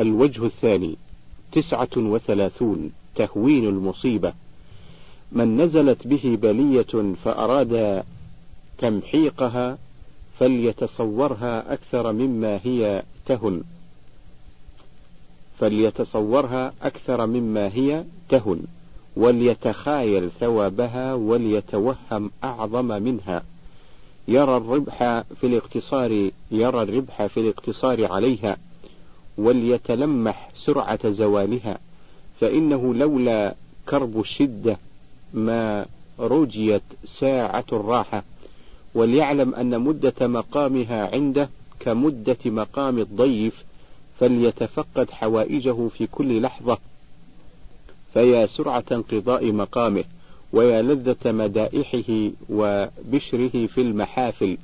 الوجه 0.00 0.46
الثاني 0.46 0.96
تسعة 1.52 1.88
وثلاثون 1.96 2.90
تهوين 3.14 3.68
المصيبة. 3.68 4.32
من 5.32 5.60
نزلت 5.60 6.06
به 6.06 6.38
بلية 6.42 7.14
فأراد 7.24 8.04
تمحيقها 8.78 9.78
فليتصورها 10.38 11.72
أكثر 11.72 12.12
مما 12.12 12.60
هي 12.64 13.02
تهن. 13.26 13.62
فليتصورها 15.58 16.72
أكثر 16.82 17.26
مما 17.26 17.66
هي 17.68 18.04
تهن 18.28 18.62
وليتخايل 19.16 20.30
ثوابها 20.40 21.14
وليتوهم 21.14 22.30
أعظم 22.44 22.86
منها. 23.02 23.42
يرى 24.28 24.56
الربح 24.56 25.22
في 25.40 25.46
الاقتصار 25.46 26.30
يرى 26.50 26.82
الربح 26.82 27.26
في 27.26 27.40
الاقتصار 27.40 28.12
عليها. 28.12 28.56
وليتلمح 29.38 30.50
سرعة 30.54 31.08
زوالها 31.08 31.78
فإنه 32.40 32.94
لولا 32.94 33.54
كرب 33.88 34.20
الشدة 34.20 34.78
ما 35.34 35.86
رجيت 36.20 36.82
ساعة 37.04 37.64
الراحة. 37.72 38.24
وليعلم 38.94 39.54
أن 39.54 39.80
مدة 39.80 40.26
مقامها 40.26 41.14
عنده 41.14 41.48
كمدة 41.80 42.36
مقام 42.46 42.98
الضيف 42.98 43.64
فليتفقد 44.20 45.10
حوائجه 45.10 45.88
في 45.88 46.06
كل 46.06 46.42
لحظة. 46.42 46.78
فيا 48.14 48.46
سرعة 48.46 48.84
انقضاء 48.92 49.52
مقامه 49.52 50.04
ويا 50.52 50.82
لذة 50.82 51.32
مدائحه 51.32 52.30
وبشره 52.50 53.66
في 53.66 53.80
المحافل. 53.80 54.58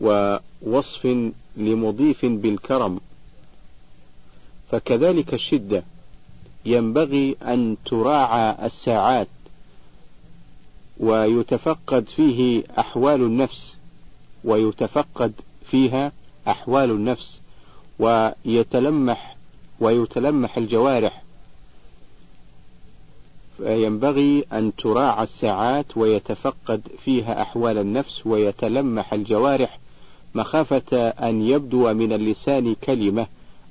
ووصف 0.00 1.30
لمضيف 1.56 2.24
بالكرم. 2.24 3.00
فكذلك 4.70 5.34
الشدة. 5.34 5.82
ينبغي 6.66 7.36
أن 7.42 7.76
تراعى 7.86 8.66
الساعات 8.66 9.28
ويتفقد 11.00 12.08
فيه 12.08 12.64
أحوال 12.78 13.20
النفس 13.22 13.76
ويتفقد 14.44 15.32
فيها 15.70 16.12
أحوال 16.48 16.90
النفس 16.90 17.40
ويتلمح 17.98 19.36
ويتلمح 19.80 20.56
الجوارح. 20.56 21.22
فينبغي 23.56 24.44
أن 24.52 24.76
تراعى 24.76 25.22
الساعات 25.22 25.96
ويتفقد 25.96 26.88
فيها 27.04 27.42
أحوال 27.42 27.78
النفس 27.78 28.26
ويتلمح 28.26 29.12
الجوارح. 29.12 29.78
مخافة 30.38 31.08
أن 31.08 31.42
يبدو 31.42 31.92
من 31.92 32.12
اللسان 32.12 32.74
كلمة 32.74 33.26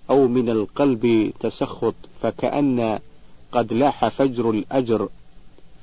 أو 0.09 0.27
من 0.27 0.49
القلب 0.49 1.33
تسخط 1.39 1.95
فكأن 2.21 2.99
قد 3.51 3.73
لاح 3.73 4.07
فجر 4.07 4.49
الأجر 4.49 5.09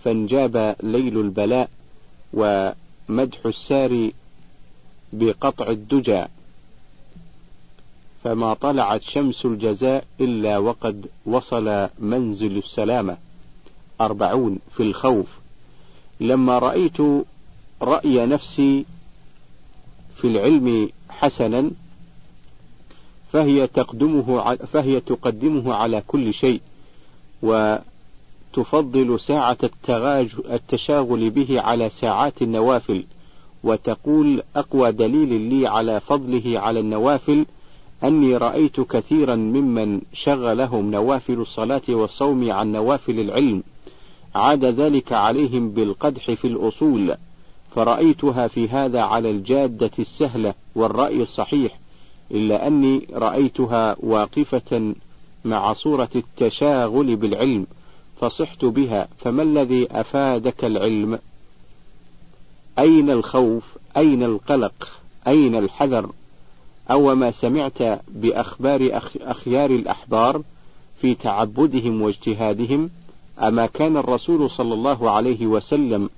فانجاب 0.04 0.76
ليل 0.82 1.20
البلاء 1.20 1.70
ومدح 2.32 3.46
السار 3.46 4.10
بقطع 5.12 5.68
الدجى. 5.68 6.24
فما 8.24 8.54
طلعت 8.54 9.02
شمس 9.02 9.46
الجزاء 9.46 10.04
إلا 10.20 10.58
وقد 10.58 11.06
وصل 11.26 11.88
منزل 11.98 12.56
السلامة. 12.58 13.16
أربعون 14.00 14.58
في 14.76 14.82
الخوف. 14.82 15.38
لما 16.20 16.58
رأيت 16.58 16.96
رأي 17.82 18.26
نفسي 18.26 18.84
في 20.24 20.30
العلم 20.30 20.88
حسنا 21.08 21.70
فهي 23.32 23.66
تقدمه 23.66 24.54
فهي 24.54 25.00
تقدمه 25.00 25.74
على 25.74 26.02
كل 26.06 26.34
شيء 26.34 26.60
وتفضل 27.42 29.20
ساعة 29.20 29.58
التشاغل 30.50 31.30
به 31.30 31.60
على 31.60 31.90
ساعات 31.90 32.42
النوافل 32.42 33.04
وتقول 33.64 34.42
أقوى 34.56 34.92
دليل 34.92 35.40
لي 35.40 35.66
على 35.66 36.00
فضله 36.00 36.58
على 36.58 36.80
النوافل 36.80 37.46
أني 38.04 38.36
رأيت 38.36 38.80
كثيرا 38.80 39.34
ممن 39.34 40.00
شغلهم 40.12 40.90
نوافل 40.90 41.34
الصلاة 41.40 41.82
والصوم 41.88 42.50
عن 42.52 42.72
نوافل 42.72 43.20
العلم 43.20 43.62
عاد 44.34 44.64
ذلك 44.64 45.12
عليهم 45.12 45.70
بالقدح 45.70 46.30
في 46.30 46.46
الأصول. 46.46 47.14
فرأيتها 47.74 48.48
في 48.48 48.68
هذا 48.68 49.00
على 49.00 49.30
الجادة 49.30 49.90
السهلة 49.98 50.54
والرأي 50.74 51.22
الصحيح 51.22 51.78
إلا 52.30 52.66
أني 52.66 53.08
رأيتها 53.12 53.96
واقفة 54.00 54.94
مع 55.44 55.72
صورة 55.72 56.08
التشاغل 56.16 57.16
بالعلم 57.16 57.66
فصحت 58.20 58.64
بها 58.64 59.08
فما 59.18 59.42
الذي 59.42 59.88
أفادك 59.90 60.64
العلم؟ 60.64 61.18
أين 62.78 63.10
الخوف؟ 63.10 63.64
أين 63.96 64.22
القلق؟ 64.22 64.88
أين 65.26 65.54
الحذر؟ 65.54 66.10
أو 66.90 67.14
ما 67.14 67.30
سمعت 67.30 67.82
بأخبار 68.08 69.02
أخيار 69.20 69.70
الأحبار 69.70 70.42
في 71.00 71.14
تعبدهم 71.14 72.02
واجتهادهم؟ 72.02 72.90
أما 73.38 73.66
كان 73.66 73.96
الرسول 73.96 74.50
صلى 74.50 74.74
الله 74.74 75.10
عليه 75.10 75.46
وسلم 75.46 76.10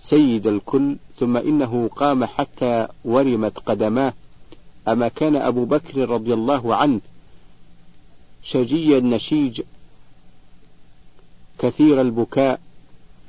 سيد 0.00 0.46
الكل 0.46 0.96
ثم 1.18 1.36
إنه 1.36 1.90
قام 1.96 2.24
حتى 2.24 2.88
ورمت 3.04 3.58
قدماه 3.58 4.12
أما 4.88 5.08
كان 5.08 5.36
أبو 5.36 5.64
بكر 5.64 6.10
رضي 6.10 6.34
الله 6.34 6.74
عنه 6.74 7.00
شجي 8.42 8.98
النشيج 8.98 9.62
كثير 11.58 12.00
البكاء 12.00 12.60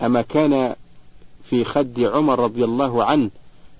أما 0.01 0.21
كان 0.21 0.75
في 1.43 1.63
خد 1.63 1.99
عمر 1.99 2.39
رضي 2.39 2.63
الله 2.63 3.03
عنه 3.03 3.29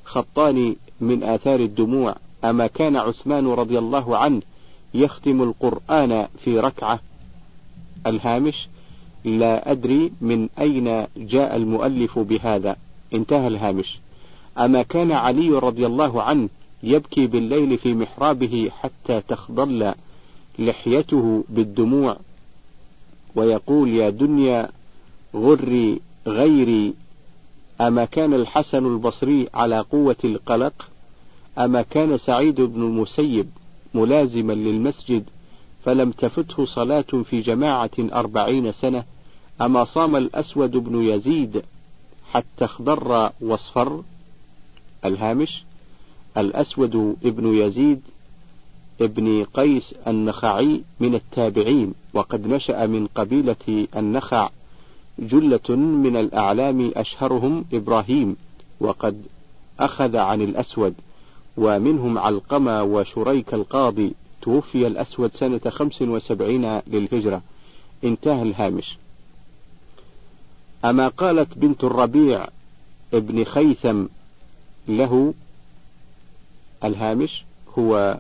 خطان 0.06 0.76
من 1.02 1.24
آثار 1.24 1.60
الدموع 1.60 2.16
أما 2.44 2.68
كان 2.68 2.96
عثمان 2.96 3.48
رضي 3.48 3.78
الله 3.80 4.18
عنه 4.18 4.42
يختم 4.94 5.42
القرآن 5.42 6.28
في 6.44 6.60
ركعة 6.60 7.00
الهامش 8.08 8.68
لا 9.26 9.72
أدري 9.72 10.12
من 10.22 10.50
أين 10.60 11.08
جاء 11.18 11.56
المؤلف 11.56 12.20
بهذا. 12.20 12.76
انتهى 13.14 13.48
الهامش. 13.48 14.00
أما 14.58 14.82
كان 14.82 15.12
علي 15.12 15.50
رضي 15.50 15.86
الله 15.86 16.24
عنه 16.24 16.50
يبكي 16.84 17.28
بالليل 17.28 17.78
في 17.78 17.94
محرابه 17.94 18.70
حتى 18.82 19.22
تخضل 19.28 19.94
لحيته 20.60 21.44
بالدموع 21.50 22.18
ويقول 23.36 23.90
يا 23.90 24.10
دنيا 24.10 24.70
غري 25.36 26.00
غيري 26.28 26.94
أما 27.82 28.06
كان 28.06 28.34
الحسن 28.34 28.86
البصري 28.86 29.48
على 29.54 29.80
قوة 29.80 30.16
القلق 30.24 30.90
أما 31.58 31.82
كان 31.82 32.18
سعيد 32.18 32.62
بن 32.62 32.82
المسيب 32.82 33.50
ملازما 33.94 34.54
للمسجد 34.54 35.24
فلم 35.86 36.12
تفته 36.12 36.66
صلاة 36.66 37.02
في 37.02 37.42
جماعة 37.42 37.92
أربعين 38.00 38.72
سنة 38.72 39.04
أما 39.62 39.84
صام 39.84 40.16
الأسود 40.16 40.72
بن 40.72 41.04
يزيد 41.04 41.64
حتى 42.32 42.66
اخضر 42.66 43.32
واصفر. 43.42 44.04
الهامش 45.06 45.64
الأسود 46.38 47.16
ابن 47.26 47.54
يزيد 47.54 48.02
ابن 49.02 49.44
قيس 49.44 49.96
النخعي 50.08 50.82
من 51.00 51.16
التابعين 51.16 51.94
وقد 52.14 52.48
نشأ 52.48 52.86
من 52.86 53.08
قبيلة 53.16 53.88
النخع 53.96 54.50
جلة 55.20 55.76
من 55.76 56.18
الأعلام 56.18 56.92
أشهرهم 56.96 57.66
إبراهيم 57.74 58.36
وقد 58.80 59.24
أخذ 59.80 60.18
عن 60.18 60.42
الأسود 60.42 60.94
ومنهم 61.58 62.18
علقمة 62.18 62.84
وشريك 62.84 63.54
القاضي. 63.54 64.14
توفي 64.42 64.88
الأسود 64.88 65.34
سنة 65.34 65.62
خمس 65.70 66.02
وسبعين 66.02 66.82
للهجرة. 66.88 67.42
انتهى 68.04 68.42
الهامش. 68.42 68.98
أما 70.86 71.08
قالت 71.08 71.58
بنت 71.58 71.84
الربيع 71.84 72.48
ابن 73.14 73.44
خيثم 73.44 74.06
له 74.88 75.34
الهامش 76.84 77.46
هو 77.78 78.20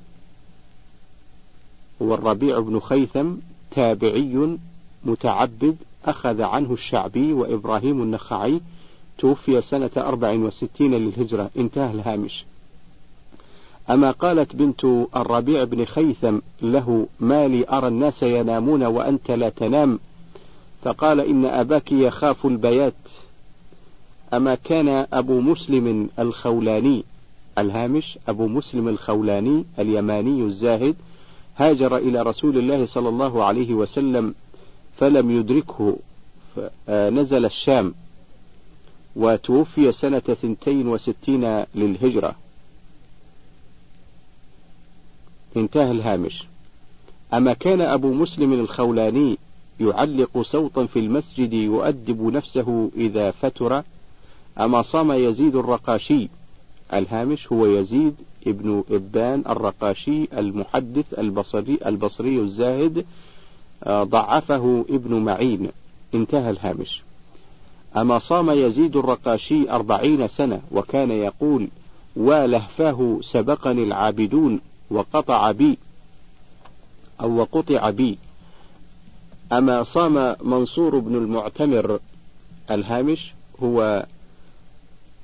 هو 2.01 2.13
الربيع 2.13 2.59
بن 2.59 2.79
خيثم 2.79 3.33
تابعي 3.71 4.57
متعبد 5.03 5.75
أخذ 6.05 6.41
عنه 6.41 6.73
الشعبي 6.73 7.33
وإبراهيم 7.33 8.01
النخعي 8.01 8.61
توفي 9.17 9.61
سنة 9.61 9.91
أربع 9.97 10.33
وستين 10.33 10.93
للهجرة. 10.93 11.49
انتهى 11.57 11.91
الهامش. 11.91 12.45
أما 13.91 14.11
قالت 14.11 14.55
بنت 14.55 14.85
الربيع 15.15 15.63
بن 15.63 15.85
خيثم 15.85 16.39
له 16.61 17.07
ما 17.19 17.47
لي 17.47 17.65
أرى 17.69 17.87
الناس 17.87 18.23
ينامون 18.23 18.83
وأنت 18.83 19.31
لا 19.31 19.49
تنام 19.49 19.99
فقال 20.81 21.19
إن 21.19 21.45
أباك 21.45 21.91
يخاف 21.91 22.45
البيات. 22.45 22.93
أما 24.33 24.55
كان 24.55 25.05
أبو 25.13 25.41
مسلم 25.41 26.09
الخولاني 26.19 27.03
الهامش 27.57 28.19
أبو 28.27 28.47
مسلم 28.47 28.87
الخولاني 28.87 29.65
اليماني 29.79 30.41
الزاهد 30.41 30.95
هاجر 31.57 31.97
إلى 31.97 32.21
رسول 32.21 32.57
الله 32.57 32.85
صلى 32.85 33.09
الله 33.09 33.43
عليه 33.43 33.73
وسلم 33.73 34.35
فلم 34.97 35.31
يدركه 35.31 35.97
نزل 36.89 37.45
الشام 37.45 37.93
وتوفي 39.15 39.91
سنة 39.91 40.19
ثنتين 40.19 40.87
وستين 40.87 41.65
للهجرة. 41.75 42.35
انتهى 45.57 45.91
الهامش 45.91 46.43
أما 47.33 47.53
كان 47.53 47.81
أبو 47.81 48.13
مسلم 48.13 48.53
الخولاني 48.53 49.37
يعلق 49.79 50.41
صوتا 50.41 50.85
في 50.85 50.99
المسجد 50.99 51.53
يؤدب 51.53 52.21
نفسه 52.21 52.91
إذا 52.97 53.31
فتر 53.31 53.83
أما 54.59 54.81
صام 54.81 55.11
يزيد 55.11 55.55
الرقاشي. 55.55 56.29
الهامش 56.93 57.51
هو 57.51 57.65
يزيد 57.65 58.15
ابن 58.47 58.83
إبان 58.91 59.43
الرقاشي 59.49 60.27
المحدث 60.37 61.19
البصري, 61.19 61.79
البصري 61.85 62.39
الزاهد 62.39 63.05
آه، 63.83 64.03
ضعفه 64.03 64.85
ابن 64.89 65.15
معين. 65.15 65.69
انتهى 66.13 66.49
الهامش. 66.49 67.01
أما 67.97 68.17
صام 68.17 68.49
يزيد 68.49 68.95
الرقاشي 68.97 69.71
أربعين 69.71 70.27
سنة 70.27 70.61
وكان 70.71 71.11
يقول 71.11 71.67
ولهفاه 72.15 73.19
سبقني 73.21 73.83
العابدون 73.83 74.59
وقطع 74.91 75.51
بي 75.51 75.77
أو 77.21 77.37
وقطع 77.37 77.89
بي. 77.89 78.17
أما 79.51 79.83
صام 79.83 80.35
منصور 80.43 80.99
بن 80.99 81.15
المعتمر 81.15 81.99
الهامش 82.71 83.33
هو 83.63 84.05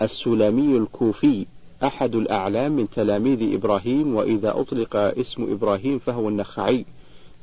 السلمي 0.02 0.78
الكوفي 0.78 1.46
أحد 1.84 2.16
الأعلام 2.16 2.72
من 2.72 2.90
تلاميذ 2.90 3.54
إبراهيم 3.54 4.16
وإذا 4.16 4.60
أطلق 4.60 4.96
اسم 4.96 5.52
إبراهيم 5.52 6.00
فهو 6.00 6.30
النخعي. 6.30 6.86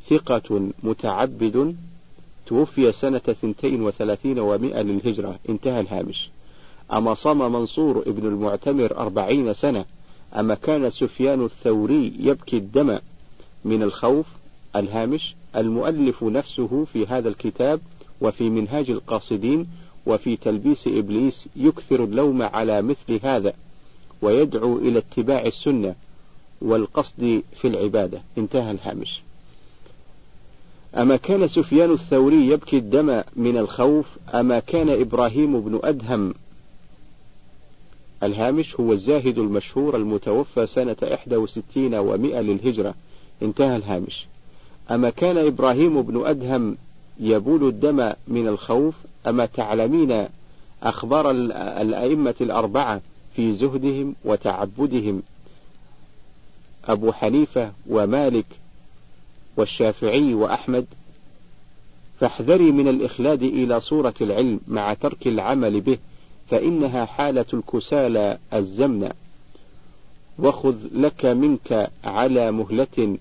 ثقة 0.08 0.70
متعبد 0.82 1.76
توفي 2.46 2.92
سنة 2.92 3.18
ثنتين 3.18 3.82
وثلاثين 3.82 4.38
ومائة 4.38 4.82
للهجرة. 4.82 5.38
انتهى 5.48 5.80
الهامش. 5.80 6.30
أما 6.92 7.14
صام 7.14 7.52
منصور 7.52 8.02
ابن 8.06 8.26
المعتمر 8.26 8.96
أربعين 8.98 9.52
سنة 9.52 9.84
أما 10.36 10.54
كان 10.54 10.90
سفيان 10.90 11.44
الثوري 11.44 12.12
يبكي 12.18 12.56
الدم 12.56 12.98
من 13.64 13.82
الخوف 13.82 14.26
الهامش 14.76 15.34
المؤلف 15.56 16.22
نفسه 16.22 16.84
في 16.92 17.06
هذا 17.06 17.28
الكتاب 17.28 17.80
وفي 18.20 18.50
منهاج 18.50 18.90
القاصدين 18.90 19.66
وفي 20.06 20.36
تلبيس 20.36 20.86
إبليس 20.86 21.48
يكثر 21.56 22.04
اللوم 22.04 22.42
على 22.42 22.82
مثل 22.82 23.20
هذا 23.22 23.52
ويدعو 24.22 24.78
إلى 24.78 24.98
اتباع 24.98 25.46
السنة 25.46 25.94
والقصد 26.62 27.42
في 27.60 27.68
العبادة. 27.68 28.22
انتهى 28.38 28.70
الهامش. 28.70 29.22
أما 30.96 31.16
كان 31.16 31.46
سفيان 31.46 31.92
الثوري 31.92 32.46
يبكي 32.48 32.78
الدم 32.78 33.22
من 33.36 33.56
الخوف 33.56 34.06
أما 34.34 34.58
كان 34.58 34.88
إبراهيم 34.88 35.60
بن 35.60 35.80
أدهم 35.84 36.34
الهامش 38.26 38.80
هو 38.80 38.92
الزاهد 38.92 39.38
المشهور 39.38 39.96
المتوفى 39.96 40.66
سنة 40.66 40.96
61 41.02 41.94
ومئة 41.94 42.40
للهجرة. 42.40 42.94
انتهى 43.42 43.76
الهامش. 43.76 44.26
أما 44.90 45.10
كان 45.10 45.36
إبراهيم 45.36 46.02
بن 46.02 46.26
أدهم 46.26 46.76
يبول 47.20 47.68
الدم 47.68 48.12
من 48.28 48.48
الخوف 48.48 48.94
أما 49.26 49.46
تعلمين 49.46 50.28
أخبار 50.82 51.30
الأئمة 51.30 52.34
الأربعة 52.40 53.00
في 53.36 53.52
زهدهم 53.52 54.14
وتعبدهم 54.24 55.22
أبو 56.84 57.12
حنيفة 57.12 57.72
ومالك 57.88 58.46
والشافعي 59.56 60.34
وأحمد 60.34 60.86
فاحذري 62.20 62.72
من 62.72 62.88
الإخلاد 62.88 63.42
إلى 63.42 63.80
صورة 63.80 64.14
العلم 64.20 64.60
مع 64.68 64.94
ترك 64.94 65.26
العمل 65.26 65.80
به. 65.80 65.98
فإنها 66.50 67.04
حالة 67.04 67.46
الكسالى 67.54 68.38
الزمن 68.54 69.10
وخذ 70.38 70.76
لك 70.92 71.26
منك 71.26 71.90
على 72.04 72.50
مهلة 72.50 73.18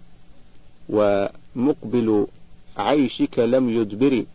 ومقبل 0.89 2.27
عيشك 2.77 3.39
لم 3.39 3.69
يدبر. 3.69 4.25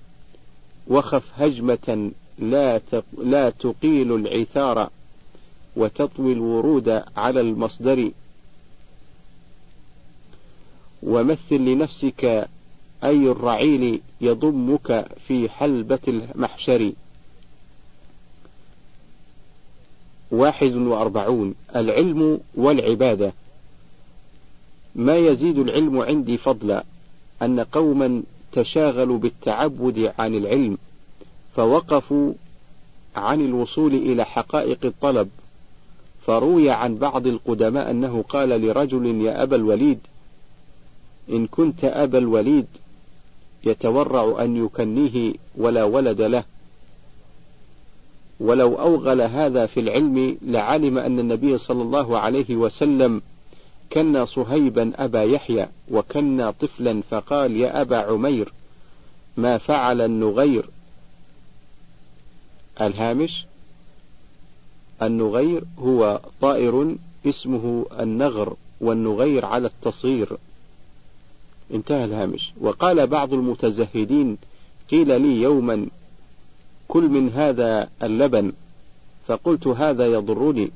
وخف 0.88 1.42
هجمة 1.42 2.10
لا 2.38 2.80
لا 3.18 3.50
تقيل 3.50 4.14
العثار. 4.14 4.90
وتطوي 5.76 6.32
الورود 6.32 7.02
على 7.16 7.40
المصدر. 7.40 8.10
ومثل 11.02 11.56
لنفسك 11.56 12.48
أي 13.04 13.30
الرعيل 13.30 14.00
يضمك 14.20 15.06
في 15.26 15.48
حلبة 15.48 15.98
المحشر. 16.08 16.92
واحد 20.30 20.74
وأربعون. 20.74 21.54
العلم 21.76 22.40
والعبادة. 22.54 23.32
ما 24.94 25.16
يزيد 25.16 25.58
العلم 25.58 25.98
عندي 25.98 26.36
فضلا 26.36 26.84
أن 27.42 27.60
قوما 27.60 28.22
تشاغلوا 28.52 29.18
بالتعبد 29.18 30.12
عن 30.18 30.34
العلم 30.34 30.78
فوقفوا 31.56 32.32
عن 33.16 33.40
الوصول 33.40 33.94
إلى 33.94 34.24
حقائق 34.24 34.78
الطلب. 34.84 35.28
فروي 36.26 36.70
عن 36.70 36.94
بعض 36.96 37.26
القدماء 37.26 37.90
أنه 37.90 38.24
قال 38.28 38.48
لرجل 38.48 39.20
يا 39.20 39.42
أبا 39.42 39.56
الوليد 39.56 39.98
إن 41.30 41.46
كنت 41.46 41.84
أبا 41.84 42.18
الوليد 42.18 42.66
يتورع 43.64 44.44
أن 44.44 44.64
يكنيه 44.64 45.34
ولا 45.56 45.84
ولد 45.84 46.20
له. 46.20 46.44
ولو 48.40 48.74
أوغل 48.74 49.20
هذا 49.20 49.66
في 49.66 49.80
العلم 49.80 50.38
لعلم 50.42 50.98
أن 50.98 51.18
النبي 51.18 51.58
صلى 51.58 51.82
الله 51.82 52.18
عليه 52.18 52.56
وسلم 52.56 53.22
كنا 53.92 54.24
صهيبا 54.24 54.92
أبا 55.04 55.22
يحيى 55.22 55.68
وكنا 55.90 56.50
طفلا 56.50 57.02
فقال 57.10 57.56
يا 57.56 57.80
أبا 57.80 57.96
عمير 57.96 58.52
ما 59.36 59.58
فعل 59.58 60.00
النغير؟ 60.00 60.70
الهامش 62.80 63.46
النغير 65.02 65.64
هو 65.78 66.20
طائر 66.40 66.96
اسمه 67.26 67.86
النغر 68.00 68.56
والنغير 68.80 69.44
على 69.44 69.66
التصير 69.66 70.36
انتهى 71.74 72.04
الهامش. 72.04 72.52
وقال 72.60 73.06
بعض 73.06 73.32
المتزهدين 73.32 74.38
قيل 74.90 75.20
لي 75.22 75.42
يوما 75.42 75.86
كل 76.88 77.08
من 77.08 77.30
هذا 77.30 77.88
اللبن. 78.02 78.52
فقلت 79.26 79.66
هذا 79.66 80.06
يضرني. 80.06 80.70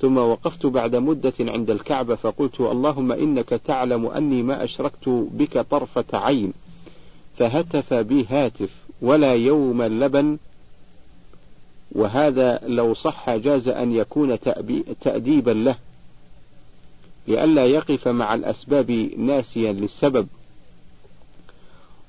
ثم 0.00 0.16
وقفت 0.16 0.66
بعد 0.66 0.96
مدة 0.96 1.32
عند 1.40 1.70
الكعبة 1.70 2.14
فقلت 2.14 2.60
اللهم 2.60 3.12
إنك 3.12 3.48
تعلم 3.48 4.06
أني 4.06 4.42
ما 4.42 4.64
أشركت 4.64 5.08
بك 5.08 5.58
طرفة 5.58 6.04
عين. 6.12 6.52
فهتف 7.38 7.94
بي 7.94 8.26
هاتف 8.30 8.70
ولا 9.02 9.34
يوم 9.34 9.82
اللبن. 9.82 10.38
وهذا 11.92 12.60
لو 12.66 12.94
صح 12.94 13.36
جاز 13.36 13.68
أن 13.68 13.92
يكون 13.92 14.38
تأديبا 15.00 15.50
له. 15.50 15.76
لئلا 17.28 17.66
يقف 17.66 18.08
مع 18.08 18.34
الأسباب 18.34 18.90
ناسيا 19.18 19.72
للسبب. 19.72 20.28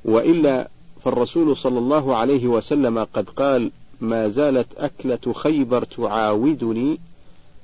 وإلا 0.05 0.69
فالرسول 1.03 1.57
صلى 1.57 1.79
الله 1.79 2.15
عليه 2.15 2.47
وسلم 2.47 3.03
قد 3.03 3.29
قال 3.29 3.71
ما 4.01 4.27
زالت 4.27 4.67
أكلة 4.77 5.33
خيبر 5.33 5.83
تعاودني 5.83 6.99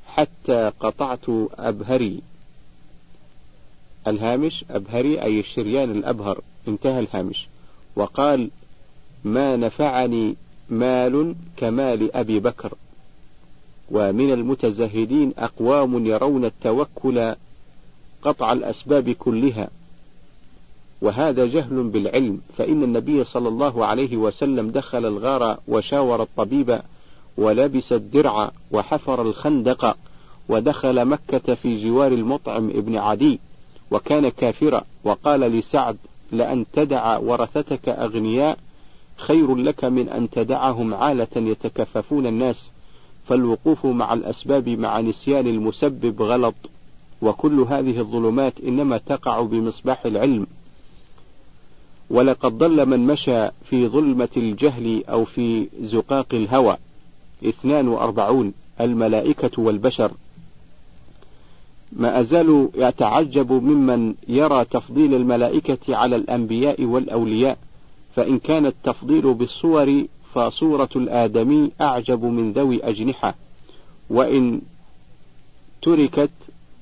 حتى 0.08 0.72
قطعت 0.80 1.25
أبهري. 1.54 2.22
الهامش 4.08 4.65
أبهري 4.72 5.22
أي 5.22 5.39
الشريان 5.39 5.92
الأبهر. 5.92 6.42
انتهى 6.68 7.00
الهامش. 7.00 7.48
وقال 7.96 8.50
ما 9.24 9.56
نفعني 9.56 10.36
مال 10.70 11.36
كمال 11.58 12.15
أبي 12.15 12.39
بكر. 12.39 12.74
ومن 13.92 14.34
المتزهدين 14.34 15.34
أقوام 15.38 16.06
يرون 16.06 16.46
التوكل 16.46 17.36
قطع 18.22 18.51
الأسباب 18.54 19.10
كلها. 19.10 19.70
وهذا 21.01 21.45
جهل 21.45 21.83
بالعلم 21.83 22.41
فإن 22.57 22.83
النبي 22.83 23.23
صلى 23.23 23.47
الله 23.47 23.85
عليه 23.85 24.17
وسلم 24.17 24.69
دخل 24.69 25.05
الغار 25.05 25.57
وشاور 25.67 26.21
الطبيب 26.21 26.79
ولبس 27.37 27.93
الدرع 27.93 28.51
وحفر 28.71 29.21
الخندق 29.21 29.97
ودخل 30.49 31.05
مكة 31.05 31.53
في 31.53 31.83
جوار 31.83 32.11
المطعم 32.11 32.69
ابن 32.69 32.97
عدي 32.97 33.39
وكان 33.91 34.29
كافرا 34.29 34.83
وقال 35.03 35.39
لسعد 35.39 35.97
لأن 36.31 36.65
تدع 36.73 37.17
ورثتك 37.17 37.89
أغنياء 37.89 38.57
خير 39.17 39.55
لك 39.55 39.85
من 39.85 40.09
أن 40.09 40.29
تدعهم 40.29 40.93
عالة 40.93 41.27
يتكففون 41.35 42.27
الناس 42.27 42.71
فالوقوف 43.27 43.85
مع 43.85 44.13
الأسباب 44.13 44.69
مع 44.69 45.01
نسيان 45.01 45.47
المسبب 45.47 46.21
غلط 46.21 46.55
وكل 47.21 47.59
هذه 47.59 47.99
الظلمات 47.99 48.53
إنما 48.59 48.97
تقع 48.97 49.41
بمصباح 49.41 50.05
العلم. 50.05 50.47
ولقد 52.09 52.57
ضل 52.57 52.85
من 52.85 53.07
مشى 53.07 53.47
في 53.47 53.88
ظلمة 53.88 54.29
الجهل 54.38 55.03
أو 55.05 55.25
في 55.25 55.67
زقاق 55.81 56.27
الهوى. 56.33 56.77
اثنان 57.45 57.88
وأربعون 57.88 58.53
الملائكة 58.81 59.62
والبشر. 59.62 60.12
ما 61.91 62.19
أزال 62.19 62.69
يتعجب 62.75 63.51
ممن 63.51 64.15
يرى 64.27 64.65
تفضيل 64.65 65.13
الملائكة 65.13 65.95
على 65.95 66.15
الأنبياء 66.15 66.83
والأولياء 66.83 67.57
فإن 68.15 68.39
كان 68.39 68.65
التفضيل 68.65 69.33
بالصور 69.33 70.05
فصورة 70.33 70.89
الآدمي 70.95 71.71
أعجب 71.81 72.25
من 72.25 72.51
ذوي 72.51 72.83
أجنحة. 72.83 73.35
وإن 74.09 74.62
تركت 75.81 76.31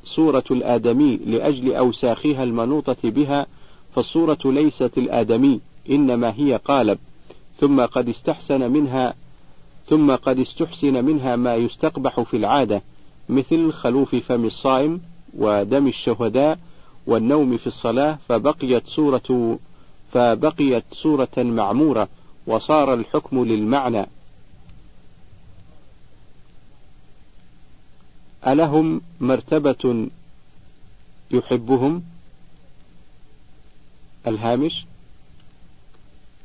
صورة 0.03 0.43
الآدمي 0.51 1.15
لأجل 1.15 1.73
أوساخها 1.73 2.43
المنوطة 2.43 3.09
بها 3.09 3.47
فالصورة 3.95 4.39
ليست 4.45 4.97
الآدمي 4.97 5.59
إنما 5.89 6.33
هي 6.33 6.55
قالب 6.65 6.99
ثم 7.57 7.85
قد 7.85 8.09
استحسن 8.09 8.71
منها 8.71 9.13
ثم 9.89 10.15
قد 10.15 10.39
استحسن 10.39 11.05
منها 11.05 11.35
ما 11.35 11.55
يستقبح 11.55 12.19
في 12.19 12.37
العادة 12.37 12.81
مثل 13.29 13.71
خلوف 13.71 14.15
فم 14.15 14.45
الصائم 14.45 15.01
ودم 15.37 15.87
الشهداء 15.87 16.59
والنوم 17.07 17.57
في 17.57 17.67
الصلاة 17.67 18.17
فبقيت 18.29 18.87
صورة 18.87 19.59
فبقيت 20.11 20.83
صورة 20.91 21.29
معمورة 21.37 22.07
وصار 22.47 22.93
الحكم 22.93 23.45
للمعنى. 23.45 24.05
ألهم 28.47 29.01
مرتبة 29.21 30.07
يحبهم؟ 31.31 32.03
الهامش؟ 34.27 34.85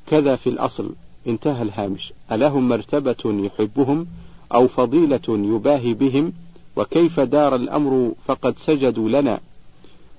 كذا 0.06 0.37
في 0.37 0.49
الأصل 0.49 0.94
انتهى 1.26 1.62
الهامش. 1.62 2.12
ألهم 2.32 2.68
مرتبة 2.68 3.16
يحبهم 3.25 4.06
أو 4.54 4.68
فضيلة 4.68 5.20
يباهي 5.28 5.94
بهم؟ 5.94 6.32
وكيف 6.76 7.20
دار 7.20 7.54
الأمر 7.54 8.12
فقد 8.26 8.58
سجدوا 8.58 9.08
لنا؟ 9.08 9.40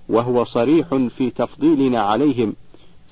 وهو 0.09 0.43
صريح 0.43 0.95
في 1.17 1.29
تفضيلنا 1.29 2.01
عليهم. 2.01 2.53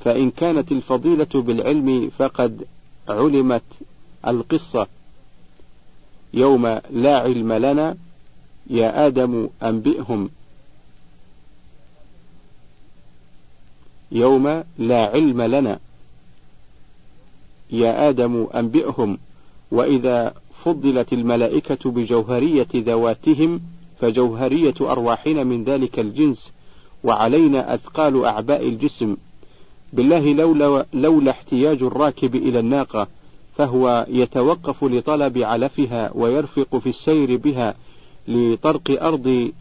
فإن 0.03 0.31
كانت 0.31 0.71
الفضيلة 0.71 1.27
بالعلم 1.35 2.11
فقد 2.17 2.67
علمت 3.09 3.63
القصة. 4.27 4.87
يوم 6.33 6.79
لا 6.91 7.19
علم 7.19 7.53
لنا 7.53 7.97
يا 8.69 9.07
آدم 9.07 9.49
أنبئهم. 9.63 10.29
يوم 14.11 14.63
لا 14.77 15.05
علم 15.05 15.41
لنا. 15.41 15.79
يا 17.71 18.09
آدم 18.09 18.47
أنبئهم 18.55 19.17
وإذا 19.71 20.33
فضلت 20.63 21.13
الملائكة 21.13 21.91
بجوهرية 21.91 22.67
ذواتهم 22.75 23.61
فجوهرية 23.99 24.73
أرواحنا 24.81 25.43
من 25.43 25.63
ذلك 25.63 25.99
الجنس 25.99 26.51
وعلينا 27.03 27.73
أثقال 27.73 28.25
أعباء 28.25 28.67
الجسم. 28.67 29.17
بالله 29.93 30.33
لولا, 30.33 30.85
لولا 30.93 31.31
احتياج 31.31 31.83
الراكب 31.83 32.35
إلى 32.35 32.59
الناقة 32.59 33.07
فهو 33.55 34.05
يتوقف 34.09 34.83
لطلب 34.83 35.37
علفها 35.37 36.11
ويرفق 36.15 36.77
في 36.77 36.89
السير 36.89 37.37
بها 37.37 37.75
لطرق 38.27 39.03
أرض 39.03 39.51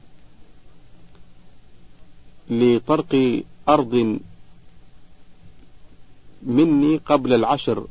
لطرق 2.51 3.43
أرض 3.69 4.19
مني 6.47 6.97
قبل 6.97 7.33
العشر. 7.33 7.87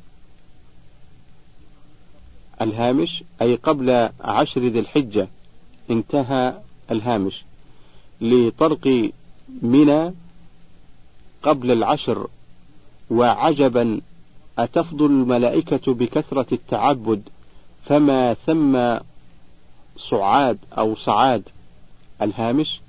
الهامش 2.61 3.23
أي 3.41 3.55
قبل 3.55 4.09
عشر 4.21 4.61
ذي 4.61 4.79
الحجة. 4.79 5.27
انتهى 5.89 6.57
الهامش. 6.91 7.43
لطرق 8.21 9.11
منى 9.61 10.13
قبل 11.43 11.71
العشر. 11.71 12.27
وعجبا 13.09 14.01
أتفضل 14.59 15.05
الملائكة 15.05 15.93
بكثرة 15.93 16.53
التعبد. 16.53 17.21
فما 17.85 18.33
ثم 18.33 18.97
صعاد 19.97 20.57
أو 20.77 20.95
صعاد 20.95 21.49
الهامش 22.21 22.81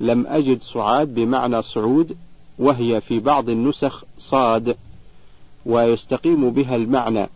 لم 0.00 0.26
أجد 0.26 0.62
صعاد 0.62 1.14
بمعنى 1.14 1.62
صعود 1.62 2.16
وهي 2.58 3.00
في 3.00 3.20
بعض 3.20 3.48
النسخ 3.48 4.04
صاد. 4.18 4.76
ويستقيم 5.66 6.50
بها 6.50 6.76
المعنى 6.76 7.28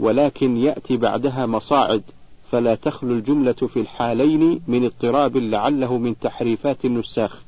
ولكن 0.00 0.56
يأتي 0.56 0.96
بعدها 0.96 1.46
مصاعد 1.46 2.02
فلا 2.50 2.74
تخلو 2.74 3.12
الجملة 3.12 3.52
في 3.52 3.80
الحالين 3.80 4.60
من 4.68 4.84
اضطراب 4.84 5.36
لعله 5.36 5.98
من 5.98 6.18
تحريفات 6.18 6.84
النساخ. 6.84 7.42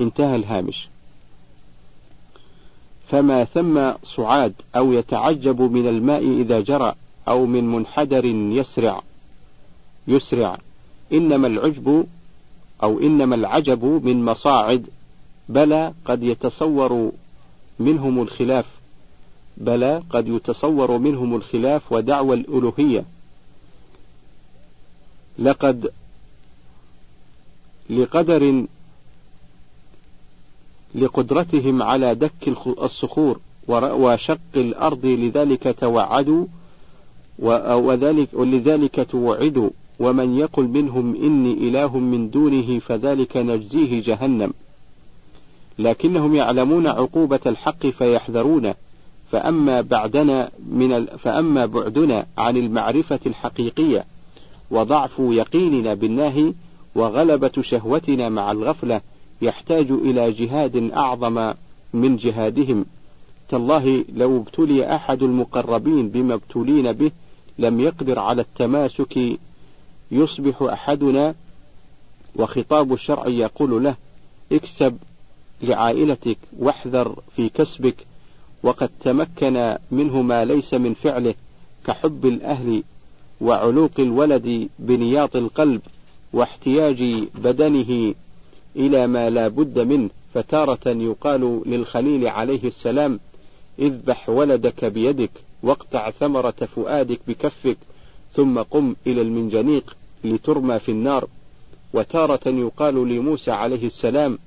انتهى 0.00 0.36
الهامش. 0.36 0.88
فما 3.08 3.44
ثم 3.44 3.92
صعاد 4.02 4.54
أو 4.76 4.92
يتعجب 4.92 5.60
من 5.60 5.88
الماء 5.88 6.22
إذا 6.22 6.60
جرى 6.60 6.94
أو 7.28 7.46
من 7.46 7.72
منحدر 7.72 8.24
يسرع. 8.24 9.02
يسرع. 10.08 10.58
إنما 11.12 11.46
العجب 11.46 12.06
أو 12.82 13.00
إنما 13.00 13.34
العجب 13.34 13.84
من 13.84 14.24
مصاعد 14.24 14.86
بلى 15.48 15.92
قد 16.04 16.22
يتصور 16.22 17.12
منهم 17.78 18.22
الخلاف. 18.22 18.66
بلى 19.56 20.02
قد 20.10 20.28
يتصور 20.28 20.98
منهم 20.98 21.36
الخلاف 21.36 21.92
ودعوى 21.92 22.36
الألوهية. 22.36 23.04
لقد 25.38 25.92
لقدر 27.90 28.66
لقدرتهم 30.94 31.82
على 31.82 32.14
دك 32.14 32.48
الصخور 32.66 33.40
وشق 33.68 34.38
الأرض 34.56 35.06
لذلك 35.06 35.76
توعدوا 35.80 36.46
وذلك 37.38 38.28
ولذلك 38.32 39.10
توعدوا. 39.10 39.70
ومن 39.98 40.38
يقل 40.38 40.64
منهم 40.64 41.14
إني 41.14 41.52
إله 41.52 41.98
من 41.98 42.30
دونه 42.30 42.78
فذلك 42.78 43.36
نجزيه 43.36 44.02
جهنم. 44.02 44.52
لكنهم 45.78 46.34
يعلمون 46.34 46.86
عقوبة 46.86 47.40
الحق 47.46 47.86
فيحذرونه. 47.86 48.74
فأما 49.34 49.80
بعدنا 49.80 50.50
من 50.68 51.06
فأما 51.06 51.66
بعدنا 51.66 52.26
عن 52.38 52.56
المعرفة 52.56 53.20
الحقيقية 53.26 54.04
وضعف 54.70 55.12
يقيننا 55.18 55.94
بالناهي 55.94 56.52
وغلبة 56.94 57.52
شهوتنا 57.60 58.28
مع 58.28 58.52
الغفلة 58.52 59.00
يحتاج 59.42 59.90
إلى 59.90 60.32
جهاد 60.32 60.90
أعظم 60.90 61.54
من 61.94 62.16
جهادهم. 62.16 62.86
تالله 63.48 64.04
لو 64.14 64.36
ابتلي 64.36 64.94
أحد 64.94 65.22
المقربين 65.22 66.08
بما 66.08 66.34
ابتلين 66.34 66.92
به 66.92 67.10
لم 67.58 67.80
يقدر 67.80 68.18
على 68.18 68.42
التماسك 68.42 69.38
يصبح 70.10 70.62
أحدنا 70.62 71.34
وخطاب 72.36 72.92
الشرع 72.92 73.26
يقول 73.26 73.84
له 73.84 73.96
اكسب 74.52 74.96
لعائلتك 75.62 76.38
واحذر 76.58 77.18
في 77.36 77.48
كسبك 77.48 78.06
وقد 78.64 78.90
تمكن 79.00 79.76
منه 79.90 80.22
ما 80.22 80.44
ليس 80.44 80.74
من 80.74 80.94
فعله 80.94 81.34
كحب 81.86 82.26
الأهل 82.26 82.82
وعلوق 83.40 83.90
الولد 83.98 84.68
بنياط 84.78 85.36
القلب 85.36 85.80
واحتياج 86.32 87.24
بدنه 87.34 88.14
إلى 88.76 89.06
ما 89.06 89.30
لا 89.30 89.48
بد 89.48 89.78
منه. 89.78 90.10
فتارة 90.34 90.88
يقال 90.88 91.62
للخليل 91.66 92.28
عليه 92.28 92.64
السلام 92.64 93.20
اذبح 93.78 94.28
ولدك 94.28 94.84
بيدك 94.84 95.30
واقطع 95.62 96.10
ثمرة 96.10 96.68
فؤادك 96.74 97.20
بكفك 97.28 97.78
ثم 98.32 98.58
قم 98.58 98.96
إلى 99.06 99.22
المنجنيق 99.22 99.96
لترمى 100.24 100.78
في 100.78 100.90
النار. 100.90 101.28
وتارة 101.92 102.48
يقال 102.48 103.08
لموسى 103.08 103.50
عليه 103.50 103.86
السلام 103.86 104.38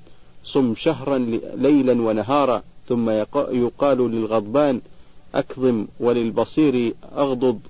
صم 0.44 0.74
شهرا 0.74 1.18
ليلا 1.54 2.02
ونهارا. 2.02 2.62
ثم 2.88 3.10
يقال 3.50 4.10
للغضبان 4.10 4.80
أكظم 5.34 5.86
وللبصير 6.00 6.94
أغضض 7.16 7.60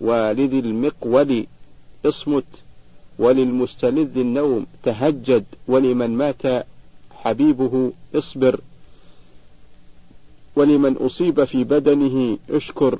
ولذي 0.00 0.58
المقود 0.58 1.46
اصمت 2.06 2.44
وللمستلذ 3.18 4.18
النوم 4.18 4.66
تهجد 4.82 5.44
ولمن 5.68 6.10
مات 6.16 6.66
حبيبه 7.10 7.92
اصبر 8.14 8.60
ولمن 10.56 10.96
أصيب 10.96 11.44
في 11.44 11.64
بدنه 11.64 12.38
اشكر 12.50 12.98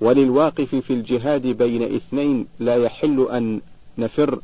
وللواقف 0.00 0.74
في 0.74 0.92
الجهاد 0.92 1.46
بين 1.46 1.94
اثنين 1.94 2.46
لا 2.60 2.76
يحل 2.76 3.28
أن 3.30 3.60
نفر. 3.98 4.40